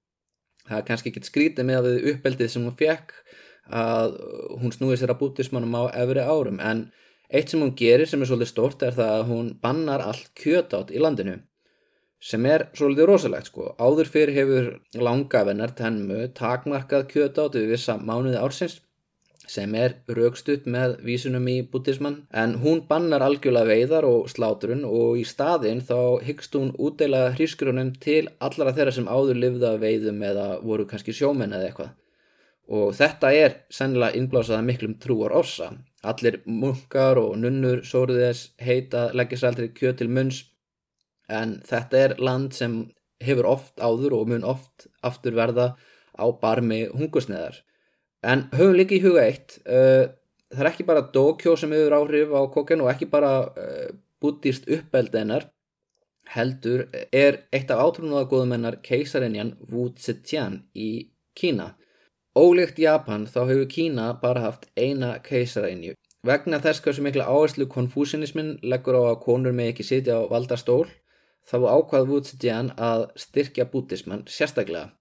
það 0.68 0.78
er 0.80 0.86
kannski 0.88 1.12
ekki 1.12 1.24
skrítið 1.26 1.68
með 1.68 1.90
uppeldið 2.12 2.52
sem 2.52 2.66
hún 2.66 2.76
fekk 2.78 3.14
að 3.68 4.16
hún 4.60 4.72
snúið 4.72 5.02
sér 5.02 5.12
að 5.12 5.20
bútismannum 5.22 5.76
á 5.76 5.82
efri 6.02 6.24
árum. 6.24 6.60
En 6.60 6.88
eitt 7.28 7.52
sem 7.52 7.60
hún 7.60 7.76
gerir 7.76 8.08
sem 8.08 8.22
er 8.22 8.30
svolítið 8.30 8.52
stort 8.52 8.84
er 8.84 8.96
það 8.96 9.14
að 9.14 9.28
hún 9.32 9.52
bannar 9.62 10.04
allt 10.04 10.30
kjötátt 10.38 10.92
í 10.92 11.02
landinu 11.02 11.38
sem 12.18 12.44
er 12.50 12.66
svolítið 12.74 13.08
rosalegt 13.10 13.50
sko. 13.50 13.72
Áður 13.78 14.10
fyrir 14.10 14.34
hefur 14.34 14.70
langavennar 14.98 15.74
tenmu 15.78 16.26
takmarkað 16.34 17.06
kjötátt 17.12 17.58
við 17.60 17.74
vissa 17.76 17.98
mánuði 18.00 18.40
ársins 18.40 18.80
sem 19.48 19.74
er 19.80 19.94
raukstutt 20.18 20.66
með 20.68 20.98
vísunum 21.08 21.46
í 21.48 21.56
buddhisman 21.72 22.18
en 22.42 22.56
hún 22.62 22.82
bannar 22.88 23.24
algjörlega 23.24 23.70
veiðar 23.72 24.06
og 24.08 24.28
sláturun 24.32 24.84
og 24.88 25.20
í 25.20 25.24
staðinn 25.28 25.80
þá 25.88 26.20
hyggst 26.26 26.56
hún 26.58 26.74
útdeila 26.76 27.28
hrísgrunum 27.34 27.94
til 28.04 28.26
allara 28.44 28.74
þeirra 28.76 28.94
sem 28.98 29.08
áður 29.08 29.40
livða 29.44 29.72
veiðum 29.80 30.20
eða 30.30 30.48
voru 30.62 30.87
kannski 30.90 31.16
sjómenn 31.16 31.56
eða 31.56 31.70
eitthvað. 31.70 31.94
Og 32.68 32.92
þetta 32.92 33.32
er 33.32 33.54
sennilega 33.72 34.20
innblásaða 34.20 34.64
miklum 34.66 34.98
trúar 35.00 35.32
orsa 35.32 35.70
allir 36.04 36.40
munkar 36.46 37.18
og 37.18 37.38
nunnur 37.42 37.82
sóruð 37.87 38.20
þess 38.22 38.50
heita 38.62 39.08
leggja 39.16 39.40
sér 39.40 39.50
aldrei 39.50 39.70
kjöt 39.74 39.98
til 40.02 40.11
munns. 40.12 40.42
En 41.28 41.58
þetta 41.66 42.02
er 42.04 42.16
land 42.22 42.54
sem 42.56 42.76
hefur 43.24 43.48
oft 43.50 43.80
áður 43.80 44.20
og 44.20 44.28
mun 44.30 44.44
oft 44.46 44.87
aftur 45.02 45.34
verða 45.34 45.72
á 46.14 46.26
barmi 46.42 46.84
hungusneðar 46.92 47.62
En 48.26 48.48
höfum 48.50 48.74
líka 48.74 48.96
í 48.96 49.02
huga 49.02 49.22
eitt, 49.28 49.61
uh, 49.62 50.11
það 50.50 50.64
er 50.64 50.70
ekki 50.72 50.87
bara 50.88 51.04
Dokyo 51.14 51.54
sem 51.57 51.70
hefur 51.74 51.94
áhrif 52.00 52.33
á 52.35 52.42
kokken 52.50 52.83
og 52.83 52.90
ekki 52.90 53.07
bara 53.11 53.33
uh, 53.46 53.92
buddhist 54.18 54.66
uppeldennar, 54.66 55.46
heldur 56.28 56.88
er 57.14 57.44
eitt 57.54 57.70
af 57.70 57.81
átrúnaðagóðum 57.85 58.57
hennar 58.57 58.81
keisarinjan 58.85 59.54
Wu 59.70 59.88
Zetian 59.96 60.64
í 60.74 61.14
Kína. 61.38 61.76
Ólíkt 62.37 62.83
Japan 62.83 63.26
þá 63.31 63.40
hefur 63.46 63.70
Kína 63.70 64.11
bara 64.20 64.44
haft 64.48 64.66
eina 64.76 65.14
keisarinju. 65.22 65.94
Vegna 66.26 66.59
þess 66.59 66.83
hversu 66.83 67.07
mikla 67.07 67.31
áherslu 67.31 67.68
konfúsinismin 67.70 68.57
leggur 68.66 68.98
á 68.98 69.14
að 69.14 69.22
konur 69.22 69.54
með 69.54 69.72
ekki 69.72 69.87
sitja 69.87 70.18
á 70.18 70.22
valdastól, 70.26 70.88
þá 71.46 71.57
ákvað 71.70 72.11
Wu 72.11 72.22
Zetian 72.26 72.74
að 72.76 73.09
styrkja 73.14 73.70
buddhisman 73.70 74.26
sérstaklega 74.26 74.97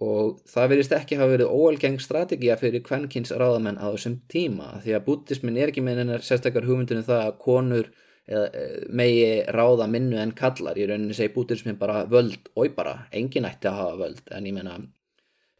og 0.00 0.38
það 0.48 0.70
verðist 0.72 0.94
ekki 0.96 1.18
hafa 1.20 1.34
verið 1.34 1.50
óalgeng 1.52 1.98
strategía 2.00 2.56
fyrir 2.60 2.84
kvennkins 2.84 3.34
ráðamenn 3.36 3.80
á 3.80 3.92
þessum 3.92 4.20
tíma 4.32 4.78
því 4.84 4.94
að 4.96 5.04
bútismin 5.08 5.58
er 5.60 5.72
ekki 5.72 5.84
með 5.84 6.04
hennar 6.04 6.24
sérstakar 6.24 6.64
hugmyndunum 6.68 7.04
það 7.04 7.26
að 7.26 7.34
konur 7.42 7.90
eða, 8.30 8.46
e, 8.54 8.62
megi 8.88 9.26
ráða 9.52 9.88
minnu 9.90 10.20
en 10.22 10.32
kallar 10.36 10.78
í 10.78 10.86
rauninni 10.88 11.16
segi 11.16 11.34
bútismin 11.34 11.78
bara 11.78 12.04
völd. 12.08 12.48
Og 12.56 12.72
bara, 12.76 13.06
engin 13.12 13.48
ætti 13.48 13.68
að 13.68 13.80
hafa 13.80 13.98
völd. 14.04 14.22
En 14.36 14.46
ég 14.48 14.56
menna 14.56 14.78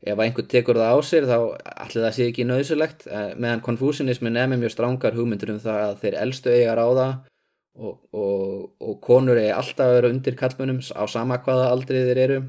ef 0.00 0.22
einhver 0.24 0.46
tekur 0.48 0.80
það 0.80 0.94
á 0.96 0.98
sér 1.04 1.26
þá 1.28 1.36
allir 1.84 2.04
það 2.06 2.14
sé 2.16 2.28
ekki 2.30 2.46
nöðsulegt 2.48 3.04
e, 3.04 3.24
meðan 3.36 3.64
konfúsinismin 3.66 4.38
er 4.40 4.48
með 4.48 4.64
mjög 4.64 4.72
strángar 4.76 5.18
hugmyndur 5.18 5.52
um 5.52 5.60
það 5.60 5.82
að 5.90 5.98
þeir 6.04 6.16
elstu 6.22 6.54
eiga 6.54 6.78
ráða 6.78 7.08
og, 7.76 7.98
og, 8.16 8.70
og 8.80 8.96
konur 9.04 9.36
eigi 9.36 9.52
alltaf 9.52 9.90
að 9.90 9.98
vera 9.98 10.14
undir 10.14 10.38
kallmunum 10.40 10.80
á 10.80 11.04
sama 11.04 11.36
hvaða 11.44 11.68
aldrei 11.74 12.00
þeir 12.08 12.22
eru. 12.24 12.40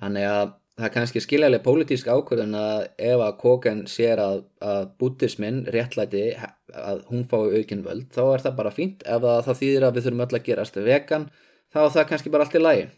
Þannig 0.00 0.30
að 0.30 0.54
það 0.80 0.86
er 0.86 0.94
kannski 0.94 1.20
skiljaðileg 1.20 1.62
pólitísk 1.64 2.08
ákvörðun 2.08 2.56
að 2.56 2.86
ef 3.10 3.24
að 3.24 3.34
Kogan 3.42 3.82
sér 3.90 4.22
að, 4.22 4.38
að 4.64 4.86
bútismin 5.00 5.60
réttlæti 5.74 6.24
að 6.72 7.02
hún 7.10 7.26
fái 7.28 7.58
aukinn 7.58 7.84
völd 7.84 8.08
þá 8.14 8.22
er 8.24 8.44
það 8.46 8.56
bara 8.62 8.72
fínt 8.72 9.04
ef 9.04 9.26
það 9.26 9.60
þýðir 9.60 9.86
að 9.86 9.98
við 9.98 10.06
þurfum 10.06 10.24
öll 10.24 10.38
að 10.38 10.48
gerast 10.48 10.80
vegan 10.80 11.28
þá 11.74 11.80
er 11.84 11.94
það 11.98 12.08
kannski 12.12 12.32
bara 12.32 12.48
allt 12.48 12.56
í 12.56 12.64
lagi. 12.64 12.88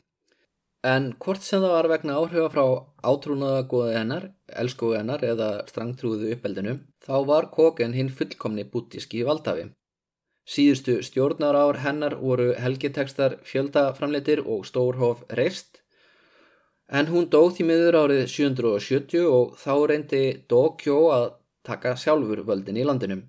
En 0.82 1.12
hvort 1.22 1.44
sem 1.46 1.62
það 1.62 1.76
var 1.76 1.90
vegna 1.92 2.16
áhrifa 2.18 2.48
frá 2.50 2.64
átrúnaðagóði 3.06 3.92
hennar, 3.94 4.24
elskuðu 4.62 4.96
hennar 4.98 5.22
eða 5.26 5.50
strangtrúðu 5.70 6.32
uppeldinu 6.34 6.78
þá 7.02 7.14
var 7.28 7.50
Kogan 7.54 7.94
hinn 7.98 8.10
fullkomni 8.10 8.64
bútíski 8.66 9.22
valdafi. 9.26 9.68
Síðustu 10.42 10.96
stjórnar 11.06 11.54
ár 11.54 11.78
hennar 11.84 12.16
voru 12.18 12.50
helgitekstar 12.58 13.38
fjöldaframleitir 13.46 14.42
og 14.42 14.66
stórhof 14.66 15.22
reist 15.38 15.81
En 16.92 17.08
hún 17.08 17.30
dóð 17.32 17.54
því 17.56 17.64
miður 17.68 17.96
árið 18.02 18.26
770 18.28 19.22
og 19.24 19.54
þá 19.56 19.74
reyndi 19.88 20.24
Dokyo 20.52 20.96
að 21.14 21.30
taka 21.64 21.94
sjálfur 21.96 22.42
völdin 22.44 22.76
í 22.76 22.84
landinu. 22.84 23.22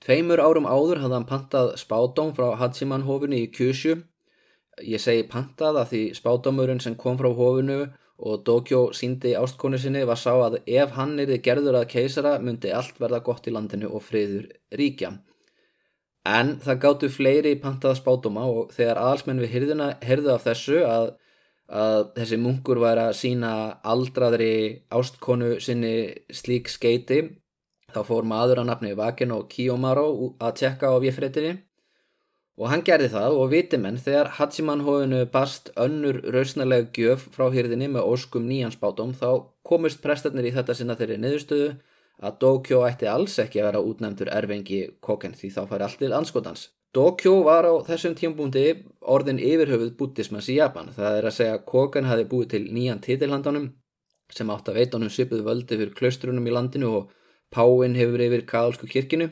Tveimur 0.00 0.40
árum 0.40 0.68
áður 0.68 1.02
hafði 1.02 1.16
hann 1.18 1.28
pantað 1.28 1.74
spádóm 1.80 2.32
frá 2.36 2.54
Hachiman 2.60 3.04
hofinu 3.04 3.36
í 3.42 3.50
Kyushu. 3.52 3.98
Ég 4.80 5.02
segi 5.02 5.26
pantað 5.28 5.80
að 5.82 5.92
því 5.92 6.02
spádómurinn 6.20 6.80
sem 6.84 6.96
kom 6.96 7.20
frá 7.20 7.28
hofinu 7.36 7.78
og 8.16 8.42
Dokyo 8.48 8.80
síndi 8.96 9.34
ástkonu 9.36 9.80
sinni 9.80 10.06
var 10.08 10.20
sá 10.20 10.32
að 10.32 10.58
ef 10.64 10.96
hann 10.96 11.18
erði 11.20 11.40
gerður 11.44 11.82
að 11.82 11.90
keisara 11.92 12.38
myndi 12.40 12.72
allt 12.72 12.96
verða 13.00 13.20
gott 13.28 13.48
í 13.48 13.52
landinu 13.52 13.92
og 13.92 14.04
friður 14.08 14.48
ríkja. 14.72 15.12
En 16.24 16.56
það 16.64 16.80
gáttu 16.86 17.12
fleiri 17.12 17.54
pantaða 17.60 18.00
spádóma 18.00 18.48
og 18.48 18.72
þegar 18.72 19.04
aðalsmenn 19.04 19.44
við 19.44 19.52
hyrðina 19.52 19.92
hyrðu 20.04 20.32
af 20.32 20.48
þessu 20.48 20.80
að 20.88 21.12
að 21.66 22.12
þessi 22.14 22.38
munkur 22.38 22.78
var 22.78 23.00
að 23.02 23.16
sína 23.18 23.52
aldraðri 23.82 24.86
ástkonu 24.94 25.56
sinni 25.60 26.14
slík 26.30 26.70
skeiti 26.70 27.22
þá 27.94 28.02
fór 28.06 28.26
maður 28.28 28.62
að 28.62 28.68
nafni 28.70 28.92
Vakeno 28.98 29.42
Kiyomaro 29.50 30.34
að 30.38 30.58
tjekka 30.60 30.92
á 30.94 30.96
viðfréttinni 31.02 31.56
og 32.56 32.70
hann 32.72 32.84
gerði 32.86 33.10
það 33.12 33.38
og 33.40 33.50
viti 33.52 33.80
menn 33.80 33.98
þegar 34.00 34.30
Hachiman 34.38 34.84
hóðinu 34.86 35.24
bast 35.32 35.72
önnur 35.76 36.22
rausnarlega 36.32 36.88
gjöf 36.94 37.26
frá 37.34 37.50
hýrðinni 37.52 37.90
með 37.92 38.08
óskum 38.14 38.46
nýjansbátum 38.48 39.12
þá 39.18 39.28
komist 39.66 40.00
prestarnir 40.04 40.48
í 40.48 40.54
þetta 40.54 40.76
sinna 40.78 40.96
þeirri 40.96 41.18
niðurstöðu 41.20 41.74
að 42.22 42.38
Dokyo 42.40 42.80
ætti 42.86 43.10
alls 43.12 43.36
ekki 43.42 43.60
að 43.60 43.70
vera 43.70 43.84
útnæmtur 43.84 44.30
erfengi 44.32 44.80
koken 45.04 45.36
því 45.36 45.52
þá 45.52 45.62
fari 45.68 45.86
allt 45.88 46.00
til 46.00 46.14
anskotans 46.16 46.70
Dokyo 46.94 47.42
var 47.44 47.66
á 47.68 47.74
þessum 47.86 48.14
tímbúndi 48.16 48.66
orðin 49.00 49.40
yfirhöfuð 49.42 49.96
bútismans 49.98 50.48
í 50.52 50.56
Japan. 50.60 50.92
Það 50.96 51.18
er 51.18 51.28
að 51.28 51.36
segja 51.38 51.58
að 51.58 51.66
Kogan 51.72 52.08
hafi 52.08 52.24
búið 52.30 52.48
til 52.54 52.62
nýjan 52.72 53.02
titilhandanum 53.04 53.68
sem 54.32 54.50
átt 54.50 54.70
að 54.70 54.80
veita 54.80 54.98
honum 54.98 55.12
svipuð 55.12 55.44
völdi 55.46 55.76
fyrir 55.76 55.94
klaustrunum 55.94 56.46
í 56.46 56.54
landinu 56.54 56.92
og 57.00 57.14
Páinn 57.54 57.94
hefur 57.94 58.22
yfir 58.24 58.42
kaðalsku 58.48 58.88
kirkinu 58.90 59.28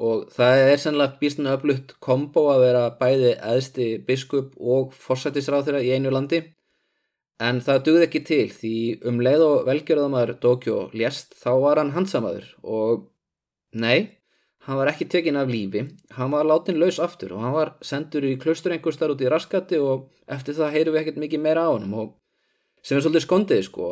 og 0.00 0.28
það 0.32 0.62
er 0.68 0.80
sannlega 0.80 1.18
býstuna 1.20 1.56
öflutt 1.56 1.96
kombo 2.04 2.46
að 2.52 2.62
vera 2.64 2.84
bæði 3.00 3.32
eðsti 3.52 3.88
biskup 4.06 4.54
og 4.60 4.94
forsættisráð 4.94 5.66
þeirra 5.66 5.82
í 5.84 5.90
einu 5.96 6.12
landi 6.14 6.40
en 7.42 7.60
það 7.64 7.82
dugði 7.88 8.06
ekki 8.06 8.22
til 8.28 8.46
því 8.54 8.76
um 9.10 9.20
leið 9.24 9.44
og 9.48 9.66
velgjörðamæður 9.68 10.38
Dokyo 10.44 10.78
lést 10.94 11.34
þá 11.42 11.50
var 11.64 11.82
hann 11.82 11.92
hansamaður 11.96 12.46
og 12.62 13.08
nei 13.72 14.19
Hann 14.68 14.76
var 14.76 14.90
ekki 14.90 15.08
tekinn 15.08 15.40
af 15.40 15.48
lífi, 15.48 15.86
hann 16.18 16.32
var 16.34 16.44
látin 16.44 16.76
laus 16.80 16.98
aftur 17.00 17.32
og 17.32 17.44
hann 17.46 17.54
var 17.56 17.74
sendur 17.80 18.26
í 18.28 18.36
klaustur 18.40 18.74
einhver 18.74 18.92
starf 18.92 19.14
út 19.14 19.22
í 19.24 19.30
raskatti 19.32 19.80
og 19.80 20.10
eftir 20.28 20.58
það 20.58 20.74
heyrum 20.74 20.96
við 20.96 21.00
ekkert 21.00 21.22
mikið 21.22 21.44
meira 21.46 21.64
á 21.64 21.72
hann 21.72 21.94
og 21.96 22.10
sem 22.80 22.96
er 22.96 23.04
svolítið 23.04 23.24
skondið 23.26 23.62
sko, 23.66 23.86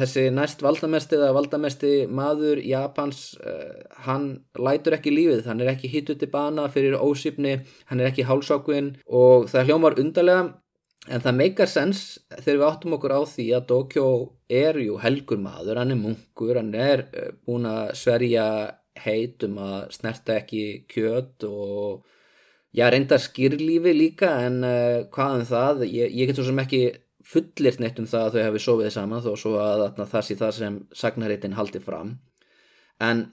þessi 0.00 0.24
næst 0.32 0.64
valdamesti 0.64 1.18
eða 1.18 1.32
valdamesti 1.36 1.92
maður 2.08 2.60
Japans, 2.64 3.22
uh, 3.44 3.84
hann 4.06 4.28
lætur 4.56 4.96
ekki 4.96 5.12
lífið, 5.12 5.44
hann 5.50 5.60
er 5.60 5.74
ekki 5.74 6.04
út 6.14 6.24
í 6.24 6.30
bana 6.32 6.68
fyrir 6.72 6.96
ósýpni, 6.96 7.58
hann 7.90 8.00
er 8.00 8.10
ekki 8.10 8.24
hálsákvinn 8.28 8.94
og 9.06 9.50
það 9.52 9.70
hljómar 9.70 9.98
undarlega. 10.00 10.52
En 11.04 11.20
það 11.20 11.34
meikar 11.36 11.68
sens 11.68 11.98
þegar 12.32 12.54
við 12.56 12.62
áttum 12.64 12.94
okkur 12.96 13.12
á 13.12 13.20
því 13.28 13.44
að 13.58 13.66
Dokyo 13.68 14.06
er 14.48 14.78
jú 14.80 14.94
helgur 15.02 15.36
maður, 15.36 15.82
hann 15.82 15.92
er 15.92 16.00
munkur, 16.00 16.56
hann 16.56 16.72
er 16.72 17.04
uh, 17.12 17.28
búin 17.44 17.68
að 17.68 17.92
sverja 18.00 18.46
heit 19.02 19.44
um 19.46 19.56
að 19.62 19.78
snerta 19.96 20.38
ekki 20.40 20.64
kjöt 20.90 21.46
og 21.48 22.04
já, 22.74 22.86
reyndar 22.92 23.22
skýrlífi 23.22 23.94
líka 23.94 24.30
en 24.46 24.60
uh, 24.66 25.06
hvað 25.14 25.38
um 25.40 25.48
það, 25.48 25.86
ég, 25.90 26.12
ég 26.14 26.30
get 26.30 26.38
svo 26.38 26.46
sem 26.48 26.62
ekki 26.62 26.82
fullirt 27.24 27.80
neitt 27.80 27.98
um 27.98 28.08
það 28.08 28.26
að 28.26 28.36
þau 28.36 28.44
hefði 28.44 28.62
sofið 28.66 28.92
saman 28.94 29.24
þó 29.24 29.32
svo 29.40 29.54
að, 29.62 29.86
að 29.94 30.12
það 30.12 30.26
sé 30.26 30.38
það 30.40 30.52
sem 30.58 30.76
sagnarreitin 30.94 31.56
haldi 31.58 31.80
fram. 31.82 32.18
En 33.02 33.24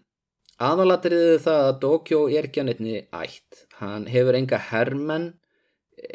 aðalatriðið 0.62 1.44
það 1.44 1.68
að 1.68 1.78
Dokyo 1.84 2.24
er 2.32 2.48
ekki 2.48 2.64
að 2.64 2.70
neittni 2.70 2.98
ætt. 3.12 3.66
Hann 3.82 4.08
hefur 4.10 4.38
enga 4.38 4.62
hermenn 4.72 5.32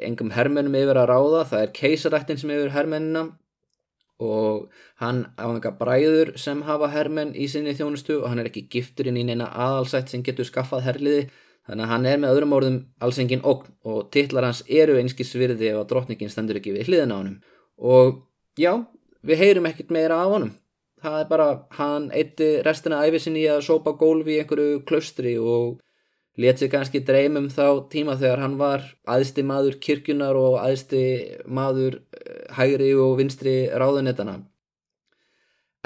engum 0.02 0.32
hermennum 0.34 0.76
yfir 0.78 0.98
að 0.98 1.10
ráða, 1.10 1.42
það 1.50 1.64
er 1.64 1.74
keisarættin 1.76 2.40
sem 2.40 2.52
yfir 2.54 2.72
hermennina 2.74 3.26
og 4.22 4.70
hann 5.02 5.26
á 5.36 5.44
einhverja 5.44 5.76
bræður 5.78 6.32
sem 6.40 6.62
hafa 6.64 6.88
hermenn 6.92 7.34
í 7.36 7.48
sinni 7.52 7.74
þjónustu 7.76 8.20
og 8.22 8.30
hann 8.30 8.40
er 8.40 8.48
ekki 8.50 8.66
gifturinn 8.72 9.18
í 9.20 9.24
neina 9.28 9.50
aðalsætt 9.52 10.12
sem 10.12 10.24
getur 10.24 10.48
skaffað 10.48 10.86
herliði. 10.88 11.26
Þannig 11.66 11.84
að 11.84 11.90
hann 11.90 12.06
er 12.06 12.20
með 12.22 12.34
öðrum 12.36 12.54
orðum 12.56 12.78
alls 13.02 13.18
engin 13.18 13.42
okn 13.42 13.72
og 13.90 14.10
titlar 14.14 14.46
hans 14.46 14.62
eru 14.68 14.96
einski 15.00 15.26
svirði 15.26 15.72
ef 15.72 15.80
að 15.80 15.88
drottningin 15.90 16.30
stendur 16.30 16.60
ekki 16.60 16.76
við 16.76 16.92
hliðin 16.92 17.12
á 17.12 17.18
honum. 17.18 17.40
Og 17.76 18.22
já, 18.56 18.72
við 19.26 19.42
heyrum 19.42 19.66
ekkert 19.68 19.90
meira 19.92 20.20
af 20.22 20.32
honum. 20.32 20.52
Það 21.02 21.18
er 21.20 21.26
bara, 21.28 21.48
hann 21.76 22.06
eitti 22.14 22.46
restina 22.64 23.02
æfisin 23.04 23.36
í 23.36 23.44
að 23.52 23.64
sópa 23.66 23.92
gólfi 23.98 24.36
í 24.36 24.38
einhverju 24.40 24.78
klaustri 24.88 25.34
og 25.36 25.76
let 26.36 26.58
sig 26.60 26.70
kannski 26.72 27.00
dreymum 27.04 27.48
þá 27.52 27.88
tíma 27.92 28.16
þegar 28.20 28.42
hann 28.44 28.58
var 28.60 28.84
aðsti 29.08 29.44
maður 29.46 29.78
kirkjunar 29.80 30.36
og 30.36 30.58
aðsti 30.60 31.04
maður 31.48 32.00
eh, 32.12 32.44
hægri 32.58 32.92
og 33.00 33.16
vinstri 33.20 33.56
ráðunettana. 33.72 34.42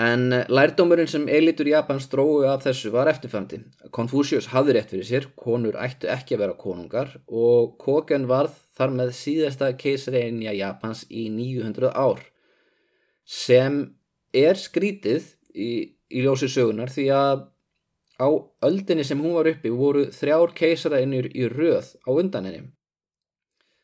En 0.01 0.33
eh, 0.33 0.49
lærdómurinn 0.51 1.11
sem 1.11 1.29
elitur 1.31 1.71
Japans 1.71 2.09
dróðu 2.11 2.49
af 2.51 2.65
þessu 2.65 2.91
var 2.95 3.11
eftirfæmdi. 3.13 3.61
Konfúsius 3.95 4.51
hafði 4.55 4.77
rétt 4.77 4.91
fyrir 4.95 5.07
sér, 5.07 5.31
konur 5.39 5.79
ættu 5.79 6.11
ekki 6.11 6.37
að 6.37 6.45
vera 6.47 6.59
konungar 6.59 7.15
og 7.29 7.77
Koken 7.83 8.27
varð 8.31 8.59
þar 8.79 8.97
með 8.97 9.15
síðasta 9.19 9.71
keisreinja 9.79 10.57
Japans 10.57 11.05
í 11.11 11.29
900 11.35 11.95
ár 11.95 12.27
sem 13.31 13.83
er 14.35 14.59
skrítið 14.59 15.35
í, 15.55 15.95
í 16.11 16.23
ljósi 16.25 16.49
sögunar 16.51 16.91
því 16.91 17.07
að 17.15 17.47
Á 18.21 18.29
öldinni 18.69 19.05
sem 19.05 19.21
hún 19.23 19.35
var 19.39 19.49
uppi 19.49 19.73
voru 19.73 20.05
þrjár 20.13 20.53
keisarainnir 20.57 21.31
í 21.33 21.49
röð 21.49 21.95
á 22.05 22.11
undan 22.13 22.49
henni. 22.49 22.69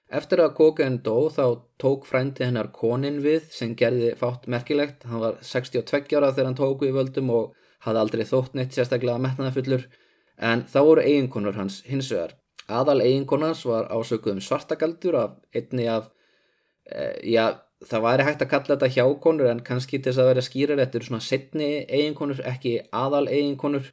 Eftir 0.07 0.39
að 0.45 0.55
Koken 0.59 1.01
dó 1.03 1.27
þá 1.35 1.45
tók 1.83 2.05
frændi 2.07 2.45
hennar 2.47 2.69
konin 2.75 3.19
við 3.25 3.49
sem 3.51 3.73
gerði 3.75 4.13
fátt 4.21 4.47
merkilegt. 4.47 5.03
Hann 5.09 5.25
var 5.25 5.41
62 5.43 6.15
ára 6.15 6.31
þegar 6.31 6.51
hann 6.51 6.59
tók 6.61 6.85
við 6.85 6.95
völdum 7.01 7.33
og 7.35 7.57
hafði 7.83 8.03
aldrei 8.03 8.25
þótt 8.29 8.55
neitt 8.55 8.77
sérstaklega 8.77 9.19
metnaðafullur 9.25 9.89
en 10.37 10.63
þá 10.71 10.79
voru 10.85 11.03
eiginkonur 11.03 11.59
hans 11.59 11.81
hins 11.89 12.13
vegar. 12.13 12.37
Aðal 12.67 13.01
eiginkonans 13.03 13.65
var 13.67 13.91
ásökuð 13.91 14.37
um 14.37 14.43
svartagaldur 14.43 15.19
af 15.19 15.37
einni 15.55 15.87
af, 15.91 16.11
e, 16.87 17.33
já 17.33 17.59
það 17.87 18.07
væri 18.07 18.27
hægt 18.27 18.43
að 18.43 18.51
kalla 18.51 18.75
þetta 18.75 18.95
hjákonur 18.95 19.51
en 19.51 19.63
kannski 19.67 20.01
til 20.01 20.11
þess 20.11 20.23
að 20.23 20.31
vera 20.31 20.45
skýrar 20.45 20.83
eftir 20.83 21.07
svona 21.07 21.23
setni 21.23 21.71
eiginkonur 21.87 22.43
ekki 22.47 22.79
aðal 22.93 23.27
eiginkonur 23.29 23.91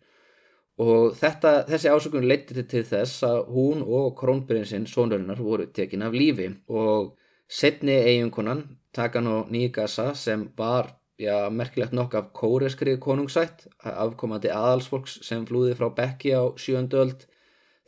og 0.82 1.14
þetta, 1.18 1.52
þessi 1.70 1.92
ásökun 1.94 2.26
leytið 2.28 2.64
til 2.70 2.84
þess 2.88 3.24
að 3.28 3.40
hún 3.54 3.84
og 3.86 4.16
krónbyrjinsinn, 4.18 4.88
sónurinnar, 4.90 5.42
voru 5.42 5.68
tekin 5.70 6.02
af 6.02 6.14
lífi. 6.18 6.50
Og 6.68 7.14
setni 7.48 7.94
eiginkonan, 7.94 8.66
Takano 8.94 9.46
Nigasa, 9.50 10.14
sem 10.16 10.48
var, 10.58 10.96
já, 11.20 11.50
merkilegt 11.50 11.94
nokk 11.94 12.16
af 12.16 12.34
kóreskri 12.34 12.98
konungsætt, 12.98 13.68
afkomandi 13.84 14.50
aðalsfolks 14.50 15.20
sem 15.26 15.46
flúði 15.46 15.78
frá 15.78 15.90
Bekki 15.94 16.34
á 16.34 16.44
sjöndöld 16.58 17.28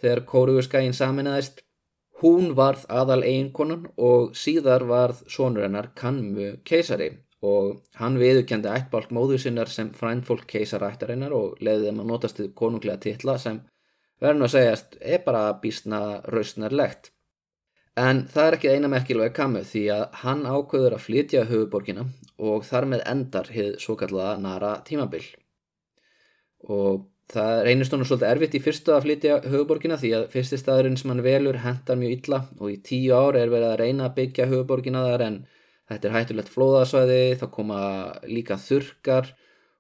þegar 0.02 0.26
kóruguskægin 0.30 0.93
saminæðist, 0.93 1.63
hún 2.21 2.54
varð 2.56 2.86
aðal 2.89 3.24
eiginkonan 3.26 3.89
og 3.98 4.36
síðar 4.38 4.86
varð 4.88 5.26
sónurinnar 5.32 5.91
Kanmu 5.98 6.56
keisari 6.63 7.12
og 7.46 7.72
hann 8.00 8.20
viðurkendi 8.20 8.72
ættbálk 8.72 9.12
móður 9.16 9.42
sinnar 9.44 9.72
sem 9.72 9.92
frændfólk 9.94 10.46
keisarættarinnar 10.52 11.34
og 11.36 11.60
leiði 11.64 11.90
þeim 11.90 12.04
að 12.04 12.12
notast 12.12 12.40
til 12.40 12.52
konunglega 12.62 13.02
titla 13.06 13.38
sem 13.42 13.62
verður 14.24 14.48
að 14.48 14.54
segjast 14.56 14.98
er 15.02 15.24
bara 15.26 15.44
bísna 15.62 16.02
rausnarlegt. 16.32 17.12
En 17.96 18.26
það 18.28 18.48
er 18.48 18.58
ekki 18.58 18.72
eina 18.76 18.92
merkilvæg 18.92 19.34
kamu 19.36 19.64
því 19.64 19.84
að 19.96 20.06
hann 20.24 20.44
ákveður 20.44 20.98
að 20.98 21.04
flytja 21.06 21.46
höfuborgina 21.48 22.08
og 22.44 22.66
þar 22.68 22.88
með 22.92 23.04
endar 23.12 23.52
hið 23.56 23.76
svo 23.84 23.96
kallaða 24.00 24.40
Nara 24.44 24.72
tímabill. 24.88 25.28
Og 26.68 27.06
það 27.32 27.62
reynist 27.68 27.96
honum 27.96 28.08
svolítið 28.10 28.32
erfitt 28.34 28.58
í 28.58 28.62
fyrstu 28.66 28.94
að 28.96 29.08
flytja 29.08 29.38
höfuborgina 29.46 29.98
því 30.02 30.12
að 30.18 30.28
fyrsti 30.34 30.60
staðurinn 30.60 30.98
sem 31.00 31.14
hann 31.14 31.24
velur 31.26 31.62
hendar 31.64 32.00
mjög 32.02 32.18
illa 32.18 32.42
og 32.60 32.74
í 32.74 32.78
tíu 32.86 33.16
ár 33.16 33.40
er 33.40 33.54
verið 33.54 33.72
að 33.72 33.80
reyna 33.82 34.10
að 34.10 34.18
byggja 34.20 34.50
höfuborgina 34.52 35.06
þar 35.08 35.26
en 35.30 35.40
Þetta 35.89 36.08
er 36.10 36.15
hættulegt 36.15 36.54
flóðasvæði, 36.54 37.24
þá 37.39 37.45
koma 37.54 37.80
líka 38.26 38.58
þurkar 38.58 39.34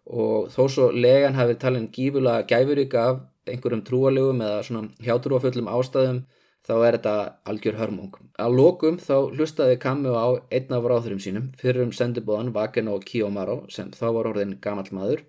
og 0.05 0.51
þó 0.53 0.61
svo 0.69 0.89
legan 0.93 1.37
hafi 1.37 1.55
talin 1.57 1.87
gífulega 1.93 2.45
gæfurík 2.49 2.93
af 3.01 3.23
einhverjum 3.49 3.83
trúalegum 3.85 4.41
eða 4.45 4.63
svona 4.67 5.05
hjátrúafullum 5.05 5.69
ástæðum 5.69 6.21
þá 6.65 6.73
er 6.75 6.97
þetta 6.97 7.15
algjör 7.49 7.79
hörmung. 7.79 8.13
Að 8.41 8.57
lokum 8.57 8.97
þá 9.01 9.15
hlustaði 9.33 9.77
Kammu 9.81 10.13
á 10.17 10.27
einn 10.53 10.77
af 10.77 10.87
ráðurum 10.89 11.21
sínum 11.21 11.51
fyrir 11.61 11.85
um 11.85 11.93
sendibóðan 11.93 12.53
Vakeno 12.53 12.97
Kiyomaro 13.01 13.63
sem 13.73 13.91
þá 13.93 14.07
var 14.17 14.31
orðin 14.33 14.57
gammal 14.61 14.87
maður 14.91 15.25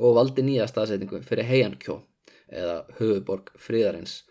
og 0.00 0.16
valdi 0.18 0.44
nýja 0.44 0.68
staðsetningu 0.68 1.20
fyrir 1.24 1.48
Heiankjó 1.48 2.00
eða 2.48 2.80
höfuborg 2.98 3.52
fríðarins. 3.60 4.22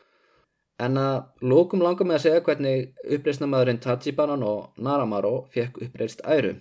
En 0.82 0.98
að 0.98 1.46
lókum 1.46 1.84
langar 1.86 2.08
með 2.08 2.18
að 2.18 2.24
segja 2.26 2.44
hvernig 2.48 3.12
uppreysnamaðurinn 3.18 3.82
Tajibanan 3.84 4.44
og 4.48 4.82
Naramaro 4.82 5.34
fekk 5.54 5.84
uppreist 5.86 6.24
æru. 6.26 6.56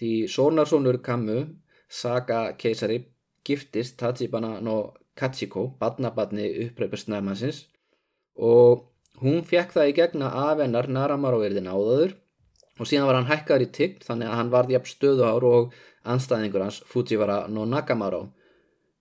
Því 0.00 0.12
sónarsónur 0.32 1.02
Kammu, 1.04 1.44
Saga 1.88 2.54
keisari, 2.58 3.04
giftist 3.44 3.98
Tajibanan 4.00 4.66
og 4.68 4.96
Kachiko, 5.14 5.68
badnabadni 5.78 6.48
uppreysnamaðsins 6.66 7.66
og 8.34 8.88
hún 9.22 9.44
fekk 9.46 9.76
það 9.76 9.90
í 9.90 9.96
gegna 10.00 10.30
afennar 10.48 10.88
Naramaro 10.90 11.38
verðin 11.42 11.70
áðaður 11.70 12.16
og 12.80 12.88
síðan 12.90 13.06
var 13.06 13.18
hann 13.20 13.30
hækkar 13.30 13.62
í 13.62 13.70
tigg 13.70 14.00
þannig 14.02 14.30
að 14.30 14.38
hann 14.40 14.50
varði 14.50 14.74
jafn 14.74 14.90
stöðuhár 14.90 15.46
og 15.46 15.76
anstæðingur 16.10 16.64
hans 16.66 16.80
Fujiwara 16.90 17.44
no 17.48 17.68
Nakamaro 17.68 18.24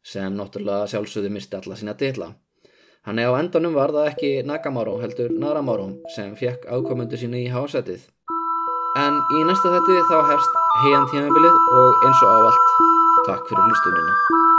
sem 0.03 0.35
náttúrulega 0.37 0.91
sjálfsögðu 0.91 1.31
misti 1.33 1.57
alla 1.57 1.77
sína 1.79 1.95
dilla. 1.97 2.33
Hann 3.03 3.19
er 3.19 3.27
á 3.27 3.35
endanum 3.35 3.73
var 3.75 3.91
það 3.91 4.05
ekki 4.13 4.27
Nagamaro 4.47 4.93
heldur 5.01 5.33
Naramaro 5.41 5.89
sem 6.15 6.29
fekk 6.39 6.63
ákomundu 6.71 7.19
sínu 7.19 7.41
í 7.41 7.49
hásætið. 7.51 8.05
En 9.03 9.19
í 9.19 9.43
næsta 9.49 9.73
þetti 9.73 9.99
þá 10.07 10.17
hefst 10.31 10.55
heian 10.85 11.09
tímabilið 11.11 11.59
og 11.81 12.07
eins 12.07 12.23
og 12.23 12.31
ávalt 12.37 12.73
takk 13.27 13.43
fyrir 13.51 13.67
hlustunina. 13.67 14.52